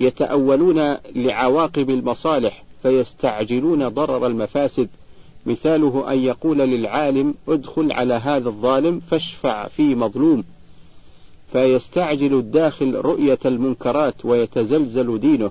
يتأولون 0.00 0.96
لعواقب 1.16 1.90
المصالح 1.90 2.64
فيستعجلون 2.82 3.88
ضرر 3.88 4.26
المفاسد. 4.26 4.88
مثاله 5.46 6.12
أن 6.12 6.18
يقول 6.18 6.58
للعالم 6.58 7.34
ادخل 7.48 7.92
على 7.92 8.14
هذا 8.14 8.48
الظالم 8.48 9.00
فاشفع 9.10 9.68
في 9.68 9.94
مظلوم. 9.94 10.44
فيستعجل 11.52 12.34
الداخل 12.34 12.94
رؤية 12.94 13.38
المنكرات 13.46 14.24
ويتزلزل 14.24 15.20
دينه. 15.20 15.50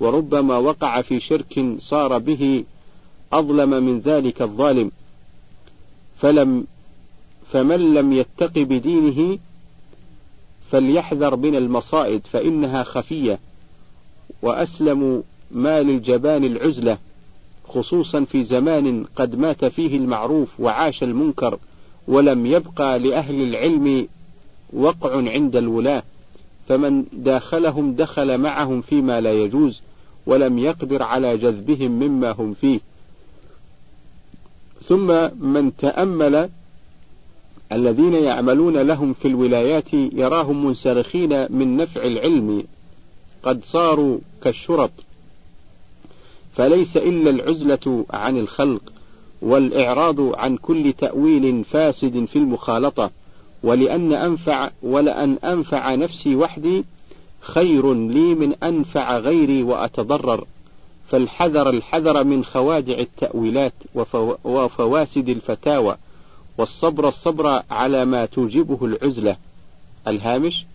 وربما 0.00 0.58
وقع 0.58 1.02
في 1.02 1.20
شرك 1.20 1.76
صار 1.78 2.18
به 2.18 2.64
أظلم 3.32 3.70
من 3.70 4.00
ذلك 4.00 4.42
الظالم. 4.42 4.90
فلم 6.18 6.66
فمن 7.52 7.94
لم 7.94 8.12
يتق 8.12 8.58
بدينه 8.58 9.38
فليحذر 10.70 11.36
من 11.36 11.56
المصائد 11.56 12.26
فإنها 12.26 12.82
خفية. 12.82 13.38
وأسلم 14.42 15.22
ما 15.50 15.82
للجبان 15.82 16.44
العزلة 16.44 16.98
خصوصا 17.68 18.24
في 18.24 18.44
زمان 18.44 19.04
قد 19.16 19.34
مات 19.34 19.64
فيه 19.64 19.96
المعروف 19.96 20.60
وعاش 20.60 21.02
المنكر 21.02 21.58
ولم 22.08 22.46
يبقى 22.46 22.98
لأهل 22.98 23.42
العلم 23.42 24.08
وقع 24.72 25.30
عند 25.30 25.56
الولاة. 25.56 26.02
فمن 26.68 27.04
داخلهم 27.12 27.94
دخل 27.94 28.38
معهم 28.38 28.80
فيما 28.80 29.20
لا 29.20 29.32
يجوز. 29.32 29.82
ولم 30.26 30.58
يقدر 30.58 31.02
على 31.02 31.36
جذبهم 31.36 31.90
مما 31.90 32.30
هم 32.30 32.54
فيه. 32.54 32.80
ثم 34.82 35.28
من 35.38 35.76
تأمل 35.76 36.50
الذين 37.72 38.14
يعملون 38.14 38.76
لهم 38.76 39.14
في 39.14 39.28
الولايات 39.28 39.94
يراهم 39.94 40.66
منسرخين 40.66 41.52
من 41.52 41.76
نفع 41.76 42.02
العلم 42.02 42.64
قد 43.42 43.64
صاروا 43.64 44.18
كالشرط. 44.42 44.90
فليس 46.56 46.96
إلا 46.96 47.30
العزلة 47.30 48.04
عن 48.10 48.38
الخلق 48.38 48.82
والإعراض 49.42 50.20
عن 50.20 50.56
كل 50.56 50.92
تأويل 50.92 51.64
فاسد 51.64 52.24
في 52.24 52.36
المخالطة 52.36 53.10
ولأن 53.62 54.12
أنفع 54.12 54.70
ولأن 54.82 55.38
أنفع 55.44 55.94
نفسي 55.94 56.36
وحدي 56.36 56.84
خير 57.44 57.94
لي 57.94 58.34
من 58.34 58.54
أنفع 58.62 59.18
غيري 59.18 59.62
وأتضرر. 59.62 60.46
فالحذر 61.10 61.70
الحذر 61.70 62.24
من 62.24 62.44
خوادع 62.44 62.98
التأويلات 62.98 63.72
وفواسد 64.44 65.28
الفتاوى. 65.28 65.96
والصبر 66.58 67.08
الصبر 67.08 67.62
على 67.70 68.04
ما 68.04 68.26
توجبه 68.26 68.78
العزلة. 68.82 69.36
الهامش 70.08 70.66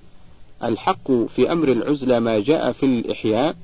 الحق 0.63 1.11
في 1.35 1.51
أمر 1.51 1.67
العزلة 1.67 2.19
ما 2.19 2.39
جاء 2.39 2.71
في 2.71 2.85
الإحياء 2.85 3.55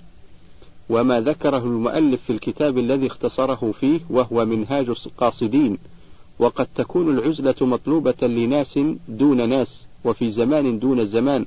وما 0.90 1.22
ذكره 1.22 1.58
المؤلف 1.58 2.22
في 2.24 2.34
الكتاب 2.34 2.78
الذي 2.78 3.08
اختصره 3.08 3.74
فيه 3.80 4.00
وهو 4.10 4.46
منهاج 4.46 4.90
القاصدين. 5.06 5.78
وقد 6.40 6.68
تكون 6.76 7.18
العزلة 7.18 7.56
مطلوبة 7.62 8.28
لناس 8.28 8.80
دون 9.08 9.50
ناس 9.50 9.88
وفي 10.06 10.32
زمان 10.32 10.80
دون 10.80 11.06
زمان. 11.06 11.46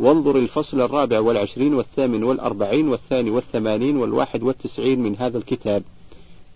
وانظر 0.00 0.36
الفصل 0.36 0.80
الرابع 0.80 1.20
والعشرين 1.20 1.74
والثامن 1.74 2.22
والأربعين 2.22 2.88
والثاني 2.88 3.30
والثمانين 3.30 3.96
والواحد 3.96 4.42
والتسعين 4.42 5.00
من 5.00 5.16
هذا 5.16 5.38
الكتاب. 5.38 5.82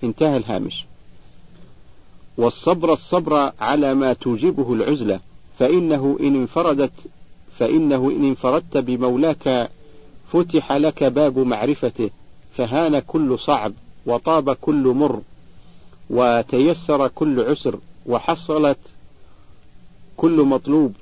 انتهى 0.04 0.36
الهامش. 0.36 0.86
والصبر 2.38 2.92
الصبر 2.92 3.52
على 3.60 3.94
ما 3.94 4.12
توجبه 4.12 4.72
العزلة 4.72 5.20
فإنه 5.58 6.16
إن 6.20 6.36
انفردت 6.36 6.92
فإنه 7.58 8.10
إن 8.10 8.24
انفردت 8.24 8.76
بمولاك 8.76 9.70
فتح 10.32 10.72
لك 10.72 11.04
باب 11.04 11.38
معرفته 11.38 12.10
فهان 12.56 12.98
كل 12.98 13.38
صعب 13.38 13.72
وطاب 14.06 14.52
كل 14.52 14.88
مر 14.88 15.20
وتيسر 16.10 17.08
كل 17.08 17.40
عسر 17.40 17.78
وحصلت 18.06 18.78
كل 20.16 20.42
مطلوب 20.42 20.92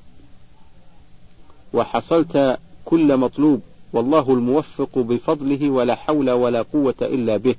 وحصلت 1.74 2.58
كل 2.84 3.16
مطلوب 3.16 3.60
والله 3.92 4.30
الموفق 4.32 4.98
بفضله 4.98 5.70
ولا 5.70 5.94
حول 5.94 6.30
ولا 6.30 6.62
قوة 6.62 6.94
إلا 7.02 7.36
به. 7.36 7.54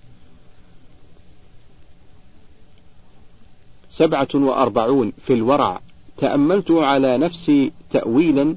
سبعة 3.89 4.27
وأربعون 4.33 5.11
في 5.25 5.33
الورع. 5.33 5.81
تأملت 6.17 6.71
على 6.71 7.17
نفسي 7.17 7.71
تأويلا 7.91 8.55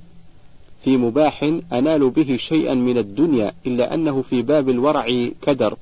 في 0.84 0.96
مباح 0.96 1.42
أنال 1.72 2.10
به 2.10 2.36
شيئا 2.36 2.74
من 2.74 2.98
الدنيا 2.98 3.52
إلا 3.66 3.94
أنه 3.94 4.22
في 4.22 4.42
باب 4.42 4.68
الورع 4.68 5.06
كدر. 5.42 5.76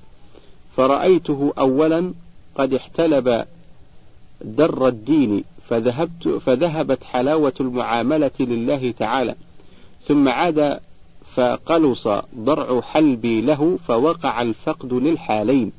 فرأيته 0.77 1.53
أولا 1.59 2.15
قد 2.55 2.75
احتلب 2.75 3.45
در 4.41 4.89
الدين 4.89 5.45
فذهبت 5.69 6.29
فذهبت 6.29 7.05
حلاوة 7.05 7.53
المعاملة 7.61 8.31
لله 8.41 8.91
تعالى. 8.91 9.35
ثم 10.07 10.29
عاد 10.29 10.81
فقلص 11.35 12.09
ضرع 12.37 12.81
حلبي 12.81 13.41
له 13.41 13.79
فوقع 13.89 14.43
الفقد 14.43 14.93
للحالين. 14.93 15.73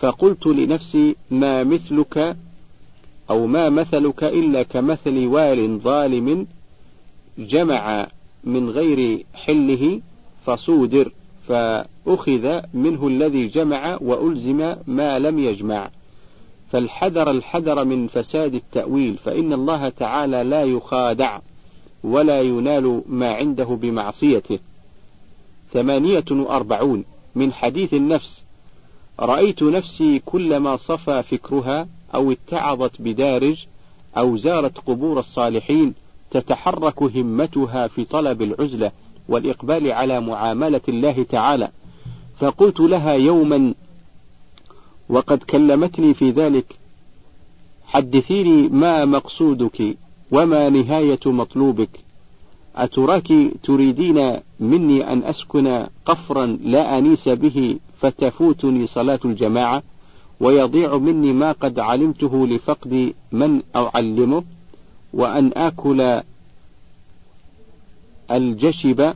فقلت 0.00 0.46
لنفسي 0.46 1.16
ما 1.30 1.64
مثلك 1.64 2.36
أو 3.30 3.46
ما 3.46 3.68
مثلك 3.68 4.24
إلا 4.24 4.62
كمثل 4.62 5.26
وال 5.26 5.78
ظالم 5.78 6.46
جمع 7.38 8.06
من 8.44 8.70
غير 8.70 9.24
حله 9.34 10.00
فصودر 10.46 11.12
فأخذ 11.48 12.60
منه 12.74 13.08
الذي 13.08 13.48
جمع 13.48 13.98
وألزم 14.00 14.76
ما 14.86 15.18
لم 15.18 15.38
يجمع. 15.38 15.90
فالحذر 16.72 17.30
الحذر 17.30 17.84
من 17.84 18.06
فساد 18.06 18.54
التأويل 18.54 19.16
فإن 19.24 19.52
الله 19.52 19.88
تعالى 19.88 20.44
لا 20.44 20.64
يخادع. 20.64 21.38
ولا 22.06 22.42
ينال 22.42 23.02
ما 23.08 23.32
عنده 23.34 23.64
بمعصيته. 23.64 24.58
ثمانية 25.72 26.24
وأربعون 26.30 27.04
من 27.34 27.52
حديث 27.52 27.94
النفس. 27.94 28.42
رأيت 29.20 29.62
نفسي 29.62 30.18
كلما 30.18 30.76
صفى 30.76 31.22
فكرها 31.22 31.88
أو 32.14 32.32
اتعظت 32.32 32.92
بدارج 32.98 33.66
أو 34.16 34.36
زارت 34.36 34.78
قبور 34.78 35.18
الصالحين 35.18 35.94
تتحرك 36.30 37.02
همتها 37.02 37.86
في 37.86 38.04
طلب 38.04 38.42
العزلة 38.42 38.92
والإقبال 39.28 39.92
على 39.92 40.20
معاملة 40.20 40.80
الله 40.88 41.22
تعالى. 41.22 41.70
فقلت 42.38 42.80
لها 42.80 43.12
يوما 43.12 43.74
وقد 45.08 45.38
كلمتني 45.38 46.14
في 46.14 46.30
ذلك 46.30 46.78
حدثيني 47.86 48.68
ما 48.68 49.04
مقصودك 49.04 49.96
وما 50.30 50.68
نهاية 50.68 51.20
مطلوبك؟ 51.26 52.00
أتراك 52.76 53.32
تريدين 53.62 54.40
مني 54.60 55.12
أن 55.12 55.24
أسكن 55.24 55.86
قفرا 56.06 56.46
لا 56.46 56.98
أنيس 56.98 57.28
به 57.28 57.78
فتفوتني 58.00 58.86
صلاة 58.86 59.20
الجماعة 59.24 59.82
ويضيع 60.40 60.96
مني 60.96 61.32
ما 61.32 61.52
قد 61.52 61.78
علمته 61.78 62.46
لفقد 62.46 63.14
من 63.32 63.62
أعلمه؟ 63.76 64.44
وأن 65.12 65.52
آكل 65.56 66.20
الجشب 68.30 69.14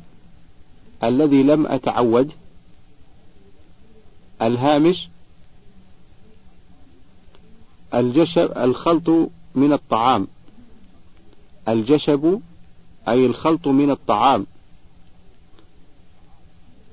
الذي 1.04 1.42
لم 1.42 1.66
أتعود 1.66 2.32
الهامش؟ 4.42 5.08
الجشب 7.94 8.52
الخلط 8.56 9.10
من 9.54 9.72
الطعام. 9.72 10.26
الجشب 11.68 12.40
أي 13.08 13.26
الخلط 13.26 13.68
من 13.68 13.90
الطعام. 13.90 14.46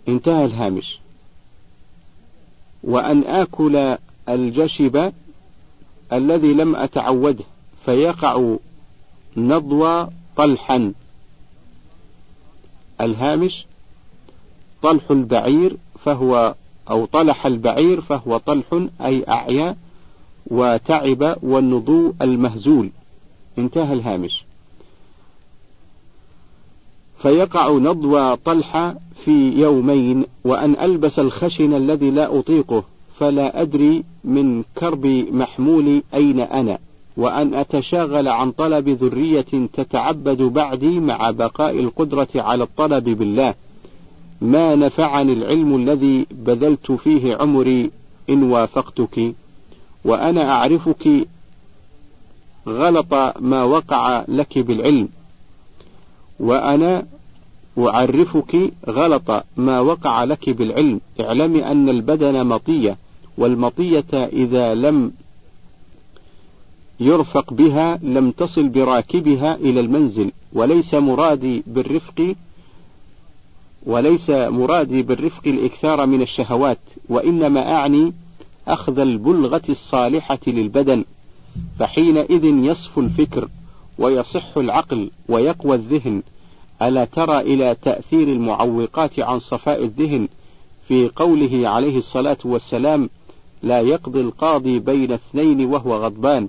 انتهى 0.07 0.45
الهامش. 0.45 0.99
وأن 2.84 3.24
آكل 3.24 3.97
الجشب 4.30 5.13
الذي 6.13 6.53
لم 6.53 6.76
أتعوده 6.76 7.43
فيقع 7.86 8.55
نضوى 9.38 10.09
طلحا. 10.38 10.93
الهامش 13.01 13.65
طلح 14.82 15.11
البعير 15.11 15.78
فهو 16.05 16.55
أو 16.89 17.05
طلح 17.05 17.45
البعير 17.45 18.01
فهو 18.01 18.38
طلح 18.38 18.88
أي 19.01 19.26
أعيا 19.30 19.76
وتعب 20.47 21.38
والنضو 21.43 22.13
المهزول. 22.22 22.89
انتهى 23.57 23.93
الهامش. 23.93 24.46
فيقع 27.22 27.72
نضوى 27.72 28.36
طلحة 28.36 28.95
في 29.26 29.61
يومين 29.61 30.26
وأن 30.43 30.76
ألبس 30.82 31.20
الخشن 31.20 31.74
الذي 31.74 32.11
لا 32.11 32.39
أطيقه 32.39 32.84
فلا 33.20 33.61
أدري 33.61 34.03
من 34.24 34.63
كرب 34.76 35.05
محمولي 35.32 36.03
أين 36.13 36.39
أنا. 36.39 36.78
وأن 37.18 37.53
أتشاغل 37.53 38.28
عن 38.28 38.51
طلب 38.51 38.89
ذرية 38.89 39.68
تتعبد 39.74 40.41
بعدي 40.41 40.99
مع 40.99 41.32
بقاء 41.32 41.80
القدرة 41.80 42.28
على 42.36 42.63
الطلب 42.63 43.03
بالله. 43.03 43.53
ما 44.41 44.76
نفعني 44.76 45.34
العلم 45.34 45.76
الذي 45.76 46.26
بذلت 46.32 46.91
فيه 46.91 47.36
عمري 47.36 47.91
إن 48.30 48.43
وافقتك. 48.43 49.36
وأنا 50.05 50.49
أعرفك 50.51 51.28
غلط 52.68 53.13
ما 53.39 53.63
وقع 53.63 54.26
لك 54.28 54.59
بالعلم. 54.59 55.09
وأنا 56.39 57.05
أعرفك 57.77 58.73
غلط 58.89 59.43
ما 59.57 59.79
وقع 59.79 60.23
لك 60.23 60.49
بالعلم. 60.49 61.01
اعلمي 61.19 61.65
أن 61.65 61.89
البدن 61.89 62.47
مطية 62.47 62.97
والمطية 63.38 64.13
إذا 64.13 64.75
لم 64.75 65.11
يرفق 66.99 67.53
بها 67.53 67.99
لم 68.03 68.31
تصل 68.31 68.69
براكبها 68.69 69.55
إلى 69.55 69.79
المنزل. 69.79 70.31
وليس 70.53 70.93
مرادي 70.93 71.63
بالرفق 71.67 72.35
وليس 73.85 74.29
مرادي 74.29 75.01
بالرفق 75.01 75.41
الإكثار 75.47 76.05
من 76.05 76.21
الشهوات 76.21 76.79
وإنما 77.09 77.75
أعني 77.75 78.13
أخذ 78.67 78.99
البلغة 78.99 79.61
الصالحة 79.69 80.39
للبدن 80.47 81.03
فحينئذ 81.79 82.45
يصفو 82.45 83.01
الفكر. 83.01 83.49
ويصح 83.99 84.57
العقل 84.57 85.11
ويقوى 85.29 85.75
الذهن. 85.75 86.21
ألا 86.81 87.05
ترى 87.05 87.39
إلى 87.39 87.75
تأثير 87.81 88.27
المعوقات 88.27 89.19
عن 89.19 89.39
صفاء 89.39 89.83
الذهن؟ 89.83 90.27
في 90.87 91.09
قوله 91.15 91.69
عليه 91.69 91.97
الصلاة 91.97 92.37
والسلام 92.45 93.09
لا 93.63 93.81
يقضي 93.81 94.21
القاضي 94.21 94.79
بين 94.79 95.11
اثنين 95.11 95.65
وهو 95.65 95.95
غضبان. 95.95 96.47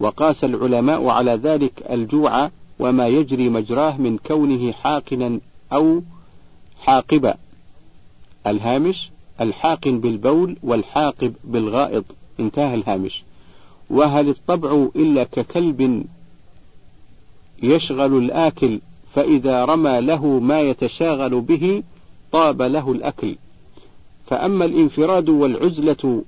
وقاس 0.00 0.44
العلماء 0.44 1.06
على 1.06 1.30
ذلك 1.30 1.72
الجوع 1.90 2.50
وما 2.78 3.08
يجري 3.08 3.48
مجراه 3.48 3.96
من 3.96 4.18
كونه 4.18 4.72
حاقنا 4.72 5.40
أو 5.72 6.02
حاقبا. 6.80 7.34
الهامش 8.46 9.10
الحاقن 9.40 10.00
بالبول 10.00 10.56
والحاقب 10.62 11.34
بالغائط. 11.44 12.04
انتهى 12.40 12.74
الهامش. 12.74 13.24
وهل 13.90 14.28
الطبع 14.28 14.88
إلا 14.96 15.24
ككلب 15.24 16.04
يشغل 17.62 18.18
الآكل 18.18 18.80
فإذا 19.14 19.64
رمى 19.64 20.00
له 20.00 20.26
ما 20.26 20.60
يتشاغل 20.60 21.40
به 21.40 21.82
طاب 22.32 22.62
له 22.62 22.92
الأكل. 22.92 23.36
فأما 24.26 24.64
الانفراد 24.64 25.28
والعزلة 25.28 26.22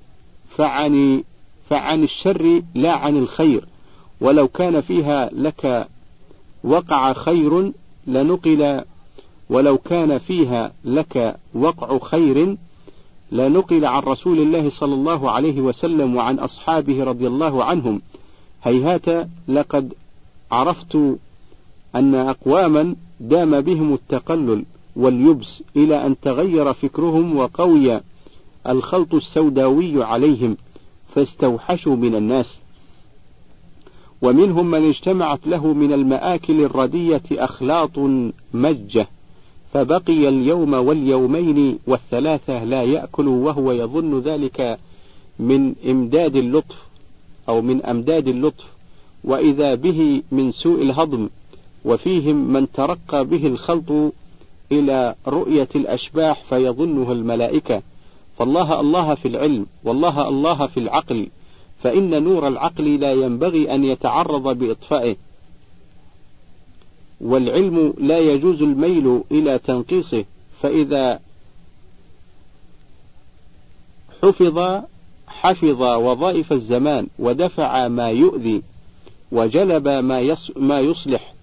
فعن 0.57 1.23
فعن 1.69 2.03
الشر 2.03 2.61
لا 2.75 2.91
عن 2.91 3.17
الخير. 3.17 3.65
ولو 4.21 4.47
كان 4.47 4.81
فيها 4.81 5.29
لك 5.33 5.87
وقع 6.63 7.13
خير 7.13 7.71
لنقل 8.07 8.83
ولو 9.49 9.77
كان 9.77 10.17
فيها 10.17 10.71
لك 10.85 11.35
وقع 11.53 11.99
خير 11.99 12.57
لنقل 13.31 13.85
عن 13.85 14.01
رسول 14.01 14.39
الله 14.39 14.69
صلى 14.69 14.93
الله 14.93 15.31
عليه 15.31 15.61
وسلم 15.61 16.15
وعن 16.15 16.39
أصحابه 16.39 17.03
رضي 17.03 17.27
الله 17.27 17.63
عنهم. 17.63 18.01
هيهات 18.63 19.27
لقد 19.47 19.93
عرفت 20.53 20.95
أن 21.95 22.15
أقواما 22.15 22.95
دام 23.19 23.61
بهم 23.61 23.93
التقلل 23.93 24.65
واليبس 24.95 25.63
إلى 25.75 26.05
أن 26.05 26.19
تغير 26.19 26.73
فكرهم 26.73 27.37
وقوي 27.37 28.01
الخلط 28.67 29.13
السوداوي 29.13 30.03
عليهم 30.03 30.57
فاستوحشوا 31.15 31.95
من 31.95 32.15
الناس. 32.15 32.59
ومنهم 34.21 34.71
من 34.71 34.87
اجتمعت 34.87 35.47
له 35.47 35.73
من 35.73 35.93
المآكل 35.93 36.61
الردية 36.61 37.23
أخلاط 37.31 37.99
مجة 38.53 39.07
فبقي 39.73 40.29
اليوم 40.29 40.73
واليومين 40.73 41.79
والثلاثة 41.87 42.63
لا 42.63 42.83
يأكل 42.83 43.27
وهو 43.27 43.71
يظن 43.71 44.19
ذلك 44.19 44.79
من 45.39 45.75
إمداد 45.89 46.35
اللطف 46.35 46.83
أو 47.49 47.61
من 47.61 47.85
أمداد 47.85 48.27
اللطف. 48.27 48.72
وإذا 49.23 49.75
به 49.75 50.21
من 50.31 50.51
سوء 50.51 50.81
الهضم 50.81 51.29
وفيهم 51.85 52.35
من 52.53 52.71
ترقى 52.71 53.25
به 53.25 53.47
الخلط 53.47 54.13
إلى 54.71 55.15
رؤية 55.27 55.69
الأشباح 55.75 56.43
فيظنها 56.49 57.11
الملائكة 57.11 57.81
فالله 58.37 58.79
الله 58.79 59.15
في 59.15 59.27
العلم 59.27 59.65
والله 59.83 60.29
الله 60.29 60.67
في 60.67 60.79
العقل 60.79 61.27
فإن 61.83 62.23
نور 62.23 62.47
العقل 62.47 62.99
لا 62.99 63.13
ينبغي 63.13 63.75
أن 63.75 63.83
يتعرض 63.83 64.57
بإطفائه. 64.57 65.15
والعلم 67.21 67.93
لا 67.97 68.19
يجوز 68.19 68.61
الميل 68.61 69.21
إلى 69.31 69.59
تنقيصه 69.59 70.25
فإذا 70.61 71.19
حفظ 74.23 74.81
حفظ 75.27 75.81
وظائف 75.81 76.53
الزمان 76.53 77.07
ودفع 77.19 77.87
ما 77.87 78.09
يؤذي 78.09 78.61
وجلب 79.33 79.87
ما, 79.87 80.35
ما 80.55 80.79
يصلح 80.79 81.33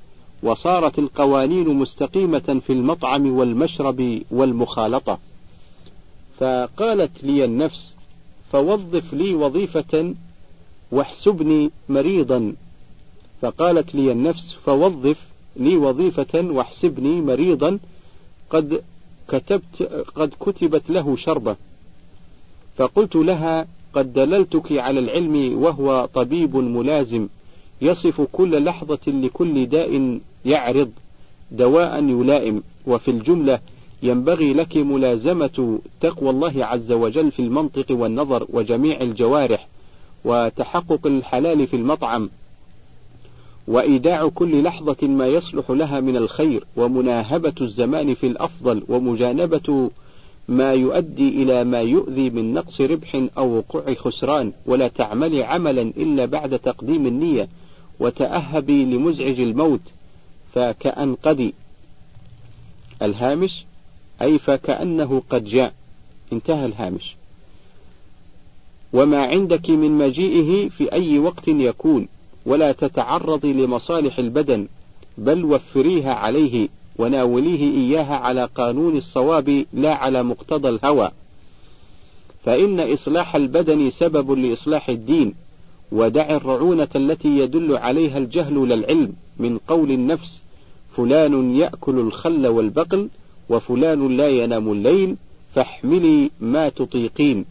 وصارت 0.42 0.98
القوانين 0.98 1.68
مستقيمة 1.68 2.60
في 2.66 2.72
المطعم 2.72 3.36
والمشرب 3.36 4.22
والمخالطة. 4.30 5.18
فقالت 6.38 7.24
لي 7.24 7.44
النفس 7.44 7.94
فوظف 8.52 9.14
لي 9.14 9.34
وظيفة 9.34 10.14
واحسبني 10.92 11.70
مريضا. 11.88 12.54
فقالت 13.42 13.94
لي 13.94 14.12
النفس 14.12 14.56
فوظف 14.66 15.18
لي 15.56 15.76
وظيفة 15.76 16.40
واحسبني 16.40 17.20
مريضا. 17.20 17.78
قد 18.50 18.82
كتبت 19.28 19.82
قد 20.14 20.34
كتبت 20.40 20.90
له 20.90 21.16
شربة. 21.16 21.56
فقلت 22.76 23.16
لها 23.16 23.66
قد 23.94 24.12
دللتك 24.12 24.72
على 24.72 25.00
العلم 25.00 25.62
وهو 25.62 26.08
طبيب 26.14 26.56
ملازم. 26.56 27.28
يصف 27.82 28.20
كل 28.20 28.64
لحظة 28.64 28.98
لكل 29.06 29.66
داء 29.66 30.20
يعرض 30.44 30.90
دواء 31.52 32.04
يلائم. 32.04 32.62
وفي 32.86 33.10
الجملة 33.10 33.58
ينبغي 34.02 34.52
لك 34.52 34.76
ملازمة 34.76 35.78
تقوى 36.00 36.30
الله 36.30 36.64
عز 36.64 36.92
وجل 36.92 37.30
في 37.30 37.42
المنطق 37.42 37.86
والنظر 37.90 38.46
وجميع 38.48 39.00
الجوارح 39.00 39.68
وتحقق 40.24 41.06
الحلال 41.06 41.66
في 41.66 41.76
المطعم. 41.76 42.30
وإيداع 43.68 44.28
كل 44.28 44.62
لحظة 44.62 45.08
ما 45.08 45.26
يصلح 45.26 45.70
لها 45.70 46.00
من 46.00 46.16
الخير 46.16 46.64
ومناهبة 46.76 47.54
الزمان 47.60 48.14
في 48.14 48.26
الأفضل 48.26 48.82
ومجانبة 48.88 49.90
ما 50.48 50.72
يؤدي 50.72 51.28
إلى 51.42 51.64
ما 51.64 51.80
يؤذي 51.80 52.30
من 52.30 52.54
نقص 52.54 52.80
ربح 52.80 53.22
أو 53.38 53.56
وقوع 53.56 53.94
خسران. 53.94 54.52
ولا 54.66 54.88
تعملي 54.88 55.44
عملا 55.44 55.82
إلا 55.82 56.24
بعد 56.24 56.58
تقديم 56.58 57.06
النية. 57.06 57.48
وتأهبي 58.00 58.84
لمزعج 58.84 59.40
الموت 59.40 59.80
فكأن 60.54 61.14
قدي 61.14 61.54
الهامش 63.02 63.64
أي 64.22 64.38
فكأنه 64.38 65.22
قد 65.30 65.44
جاء. 65.44 65.72
انتهى 66.32 66.66
الهامش. 66.66 67.16
وما 68.92 69.26
عندك 69.26 69.70
من 69.70 69.90
مجيئه 69.90 70.68
في 70.68 70.92
أي 70.92 71.18
وقت 71.18 71.48
يكون 71.48 72.08
ولا 72.46 72.72
تتعرضي 72.72 73.52
لمصالح 73.52 74.18
البدن 74.18 74.68
بل 75.18 75.44
وفريها 75.44 76.14
عليه 76.14 76.68
وناوليه 76.98 77.74
إياها 77.74 78.16
على 78.16 78.44
قانون 78.44 78.96
الصواب 78.96 79.66
لا 79.72 79.94
على 79.94 80.22
مقتضى 80.22 80.68
الهوى. 80.68 81.10
فإن 82.44 82.92
إصلاح 82.92 83.34
البدن 83.34 83.90
سبب 83.90 84.30
لإصلاح 84.30 84.88
الدين. 84.88 85.34
ودع 85.92 86.36
الرعونة 86.36 86.88
التي 86.96 87.28
يدل 87.28 87.76
عليها 87.76 88.18
الجهل 88.18 88.54
للعلم 88.54 89.12
من 89.38 89.58
قول 89.58 89.90
النفس 89.90 90.42
فلان 90.96 91.56
يأكل 91.56 91.98
الخل 91.98 92.46
والبقل 92.46 93.08
وفلان 93.48 94.16
لا 94.16 94.28
ينام 94.28 94.72
الليل 94.72 95.16
فاحملي 95.54 96.30
ما 96.40 96.68
تطيقين. 96.68 97.44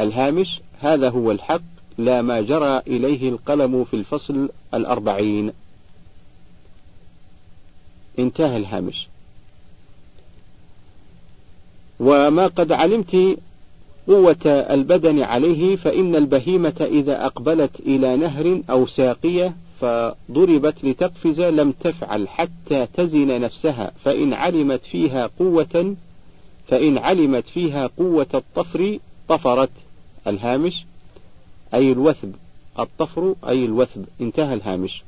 الهامش 0.00 0.60
هذا 0.80 1.08
هو 1.08 1.32
الحق 1.32 1.62
لا 1.98 2.22
ما 2.22 2.40
جرى 2.40 2.78
إليه 2.78 3.28
القلم 3.28 3.84
في 3.84 3.94
الفصل 3.94 4.48
الأربعين. 4.74 5.52
انتهى 8.18 8.56
الهامش. 8.56 9.08
وما 12.00 12.46
قد 12.46 12.72
علمت 12.72 13.38
قوة 14.06 14.46
البدن 14.46 15.22
عليه 15.22 15.76
فإن 15.76 16.16
البهيمة 16.16 16.88
إذا 16.90 17.26
أقبلت 17.26 17.80
إلى 17.80 18.16
نهر 18.16 18.62
أو 18.70 18.86
ساقية 18.86 19.56
فضربت 19.80 20.84
لتقفز 20.84 21.40
لم 21.40 21.72
تفعل 21.72 22.28
حتى 22.28 22.86
تزن 22.94 23.40
نفسها 23.40 23.92
فإن 24.04 24.32
علمت 24.32 24.84
فيها 24.84 25.30
قوة 25.38 25.96
فإن 26.68 26.98
علمت 26.98 27.48
فيها 27.48 27.90
قوة 27.98 28.26
الطفر 28.34 28.98
طفرت 29.28 29.70
الهامش 30.26 30.84
أي 31.74 31.92
الوثب 31.92 32.32
الطفر 32.78 33.34
أي 33.48 33.64
الوثب 33.64 34.04
انتهى 34.20 34.54
الهامش. 34.54 35.02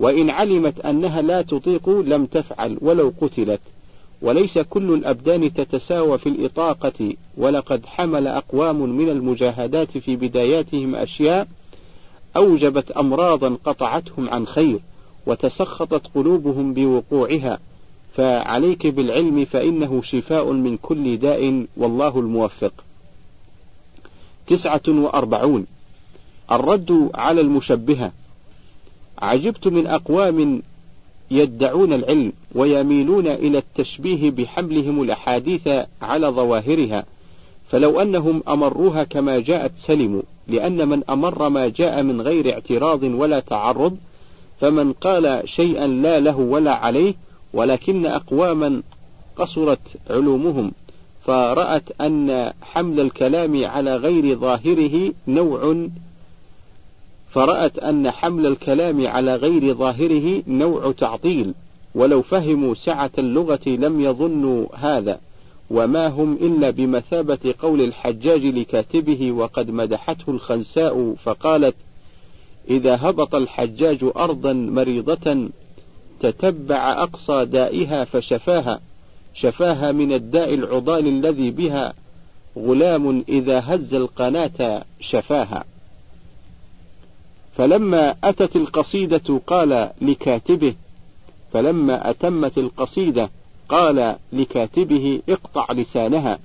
وإن 0.00 0.30
علمت 0.30 0.80
أنها 0.80 1.22
لا 1.22 1.42
تطيق 1.42 1.88
لم 1.88 2.26
تفعل 2.26 2.78
ولو 2.80 3.12
قتلت. 3.20 3.60
وليس 4.22 4.58
كل 4.58 4.94
الأبدان 4.94 5.52
تتساوى 5.52 6.18
في 6.18 6.28
الإطاقة 6.28 7.14
ولقد 7.36 7.86
حمل 7.86 8.26
أقوام 8.26 8.80
من 8.96 9.08
المجاهدات 9.08 9.98
في 9.98 10.16
بداياتهم 10.16 10.94
أشياء 10.94 11.48
أوجبت 12.36 12.90
أمراضا 12.90 13.56
قطعتهم 13.64 14.30
عن 14.30 14.46
خير 14.46 14.80
وتسخطت 15.26 16.06
قلوبهم 16.14 16.74
بوقوعها. 16.74 17.58
فعليك 18.14 18.86
بالعلم 18.86 19.44
فإنه 19.44 20.02
شفاء 20.02 20.52
من 20.52 20.76
كل 20.76 21.16
داء 21.16 21.66
والله 21.76 22.18
الموفق. 22.20 22.72
تسعة 24.46 24.82
وأربعون. 24.88 25.66
الرد 26.52 27.10
على 27.14 27.40
المشبهة. 27.40 28.12
عجبت 29.18 29.68
من 29.68 29.86
أقوام 29.86 30.62
يدعون 31.30 31.92
العلم 31.92 32.32
ويميلون 32.54 33.26
إلى 33.26 33.58
التشبيه 33.58 34.30
بحملهم 34.30 35.02
الأحاديث 35.02 35.68
على 36.02 36.26
ظواهرها. 36.26 37.04
فلو 37.70 38.00
أنهم 38.00 38.42
أمروها 38.48 39.04
كما 39.04 39.38
جاءت 39.38 39.72
سلموا 39.76 40.22
لأن 40.48 40.88
من 40.88 41.02
أمر 41.10 41.48
ما 41.48 41.68
جاء 41.68 42.02
من 42.02 42.20
غير 42.20 42.52
اعتراض 42.52 43.02
ولا 43.02 43.40
تعرض 43.40 43.96
فمن 44.60 44.92
قال 44.92 45.42
شيئا 45.44 45.86
لا 45.86 46.20
له 46.20 46.36
ولا 46.38 46.74
عليه 46.74 47.14
ولكن 47.52 48.06
أقواما 48.06 48.82
قصرت 49.36 49.80
علومهم 50.10 50.72
فرأت 51.24 52.00
أن 52.00 52.52
حمل 52.62 53.00
الكلام 53.00 53.64
على 53.64 53.96
غير 53.96 54.36
ظاهره 54.38 55.12
نوع 55.28 55.86
فرأت 57.30 57.78
أن 57.78 58.10
حمل 58.10 58.46
الكلام 58.46 59.06
على 59.06 59.36
غير 59.36 59.74
ظاهره 59.74 60.42
نوع 60.46 60.92
تعطيل 60.92 61.54
ولو 61.94 62.22
فهموا 62.22 62.74
سعة 62.74 63.10
اللغة 63.18 63.60
لم 63.66 64.00
يظنوا 64.00 64.66
هذا 64.74 65.20
وما 65.70 66.06
هم 66.06 66.32
إلا 66.32 66.70
بمثابة 66.70 67.54
قول 67.58 67.80
الحجاج 67.80 68.46
لكاتبه 68.46 69.32
وقد 69.32 69.70
مدحته 69.70 70.30
الخنساء 70.30 71.14
فقالت 71.24 71.74
إذا 72.70 72.98
هبط 73.00 73.34
الحجاج 73.34 74.04
أرضا 74.16 74.52
مريضة 74.52 75.48
تتبع 76.20 76.92
أقصى 76.92 77.44
دائها 77.44 78.04
فشفاها 78.04 78.80
شفاها 79.34 79.92
من 79.92 80.12
الداء 80.12 80.54
العضال 80.54 81.06
الذي 81.06 81.50
بها 81.50 81.92
غلام 82.58 83.24
إذا 83.28 83.62
هز 83.66 83.94
القناة 83.94 84.84
شفاها. 85.00 85.64
فلما 87.56 88.14
أتت 88.24 88.56
القصيدة 88.56 89.40
قال 89.46 89.90
لكاتبه 90.00 90.74
فلما 91.52 92.10
أتمت 92.10 92.58
القصيدة 92.58 93.30
قال 93.68 94.16
لكاتبه 94.32 95.22
اقطع 95.28 95.72
لسانها 95.72 96.38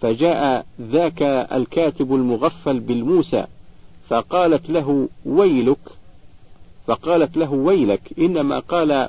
فجاء 0.00 0.66
ذاك 0.80 1.22
الكاتب 1.52 2.14
المغفل 2.14 2.80
بالموسى 2.80 3.44
فقالت 4.08 4.70
له 4.70 5.08
ويلك 5.26 5.78
فقالت 6.86 7.36
له 7.36 7.52
ويلك 7.52 8.00
إنما 8.18 8.58
قال 8.58 9.08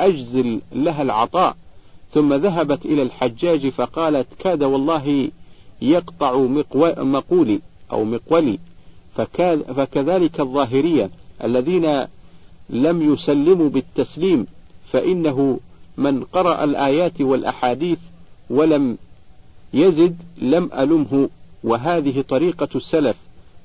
أجزل 0.00 0.60
لها 0.72 1.02
العطاء. 1.02 1.56
ثم 2.12 2.34
ذهبت 2.34 2.86
إلى 2.86 3.02
الحجاج 3.02 3.68
فقالت 3.68 4.26
كاد 4.38 4.62
والله 4.62 5.30
يقطع 5.82 6.36
مقولي 6.98 7.60
أو 7.92 8.04
مقولي. 8.04 8.58
فكذلك 9.76 10.40
الظاهرية 10.40 11.10
الذين 11.44 12.04
لم 12.70 13.12
يسلموا 13.12 13.68
بالتسليم 13.68 14.46
فإنه 14.92 15.60
من 15.96 16.24
قرأ 16.24 16.64
الآيات 16.64 17.20
والأحاديث 17.20 17.98
ولم 18.50 18.98
يزد 19.74 20.16
لم 20.38 20.70
ألمه 20.78 21.28
وهذه 21.64 22.24
طريقة 22.28 22.68
السلف. 22.74 23.16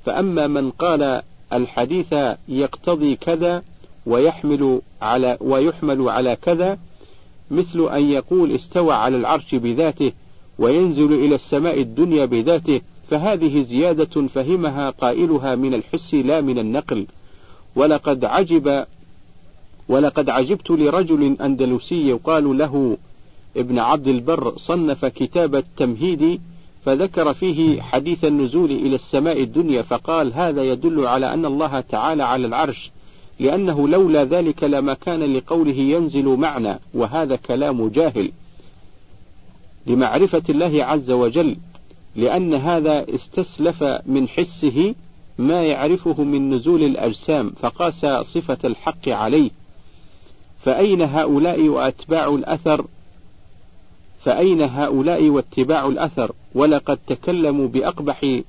فأما 0.06 0.47
من 0.47 0.72
قال 0.72 1.22
الحديث 1.54 2.16
يقتضي 2.47 3.16
كذا 3.16 3.64
ويحمل 4.06 4.82
على 5.02 5.38
ويحمل 5.41 6.10
على 6.10 6.36
كذا 6.36 6.78
مثل 7.52 7.89
أن 7.89 8.10
يقول 8.10 8.52
استوى 8.52 8.93
على 8.93 9.18
العرش 9.18 9.56
بذاته 9.56 10.12
وينزل 10.60 11.14
إلى 11.14 11.36
السماء 11.36 11.82
الدنيا 11.82 12.26
بذاته 12.26 12.82
فهذه 13.10 13.62
زيادة 13.62 14.28
فهمها 14.28 14.89
قائلها 14.89 15.55
من 15.55 15.74
الحس 15.74 16.14
لا 16.14 16.41
من 16.41 16.60
النقل. 16.60 17.05
ولقد 17.76 18.26
عجب 18.26 18.86
ولقد 19.89 20.30
عجبت 20.30 20.72
لرجل 20.72 21.38
أندلسي 21.41 22.07
يقال 22.07 22.57
له 22.57 22.97
ابن 23.57 23.80
عبد 23.80 24.07
البر 24.07 24.53
صنف 24.57 25.05
كتاب 25.05 25.55
التمهيد 25.55 26.41
فذكر 26.86 27.34
فيه 27.34 27.82
حديث 27.82 28.26
النزول 28.26 28.72
إلى 28.72 28.95
السماء 28.95 29.43
الدنيا 29.43 29.82
فقال 29.82 30.34
هذا 30.34 30.64
يدل 30.64 31.07
على 31.07 31.34
أن 31.34 31.45
الله 31.45 31.80
تعالى 31.80 32.24
على 32.24 32.47
العرش 32.47 32.91
لأنه 33.39 33.88
لولا 33.88 34.24
ذلك 34.24 34.64
لما 34.64 34.93
كان 34.93 35.34
لقوله 35.34 35.76
ينزل 35.76 36.26
معنى 36.26 36.80
وهذا 36.93 37.36
كلام 37.36 37.88
جاهل. 37.88 38.32
لمعرفة 39.88 40.43
الله 40.49 40.84
عز 40.84 41.12
وجل 41.12 41.57
لأن 42.16 42.53
هذا 42.53 43.16
استسلف 43.16 43.84
من 44.05 44.28
حسه 44.28 44.95
ما 45.38 45.64
يعرفه 45.64 46.24
من 46.24 46.49
نزول 46.53 46.84
الأجسام 46.84 47.53
فقاس 47.62 48.05
صفة 48.05 48.57
الحق 48.66 49.10
عليه. 49.10 49.49
فأين 50.64 51.01
هؤلاء 51.01 51.68
وأتباع 51.68 52.28
الأثر؟ 52.28 52.86
فأين 54.24 54.62
هؤلاء 54.62 55.30
واتباع 55.30 55.88
الأثر؟ 55.88 56.32
ولقد 56.55 56.99
تكلموا 57.07 57.68
بأقبح 57.68 58.41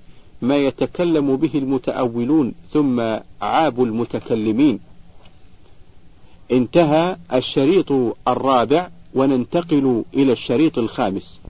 ما 0.43 0.57
يتكلم 0.57 1.37
به 1.37 1.51
المتأولون 1.55 2.55
ثم 2.73 3.01
عابوا 3.43 3.87
المتكلمين. 3.87 4.81
انتهى 6.53 7.17
الشريط 7.35 7.93
الرابع 8.29 8.89
وننتقل 9.15 10.05
إلى 10.15 10.33
الشريط 10.33 10.79
الخامس. 10.79 11.41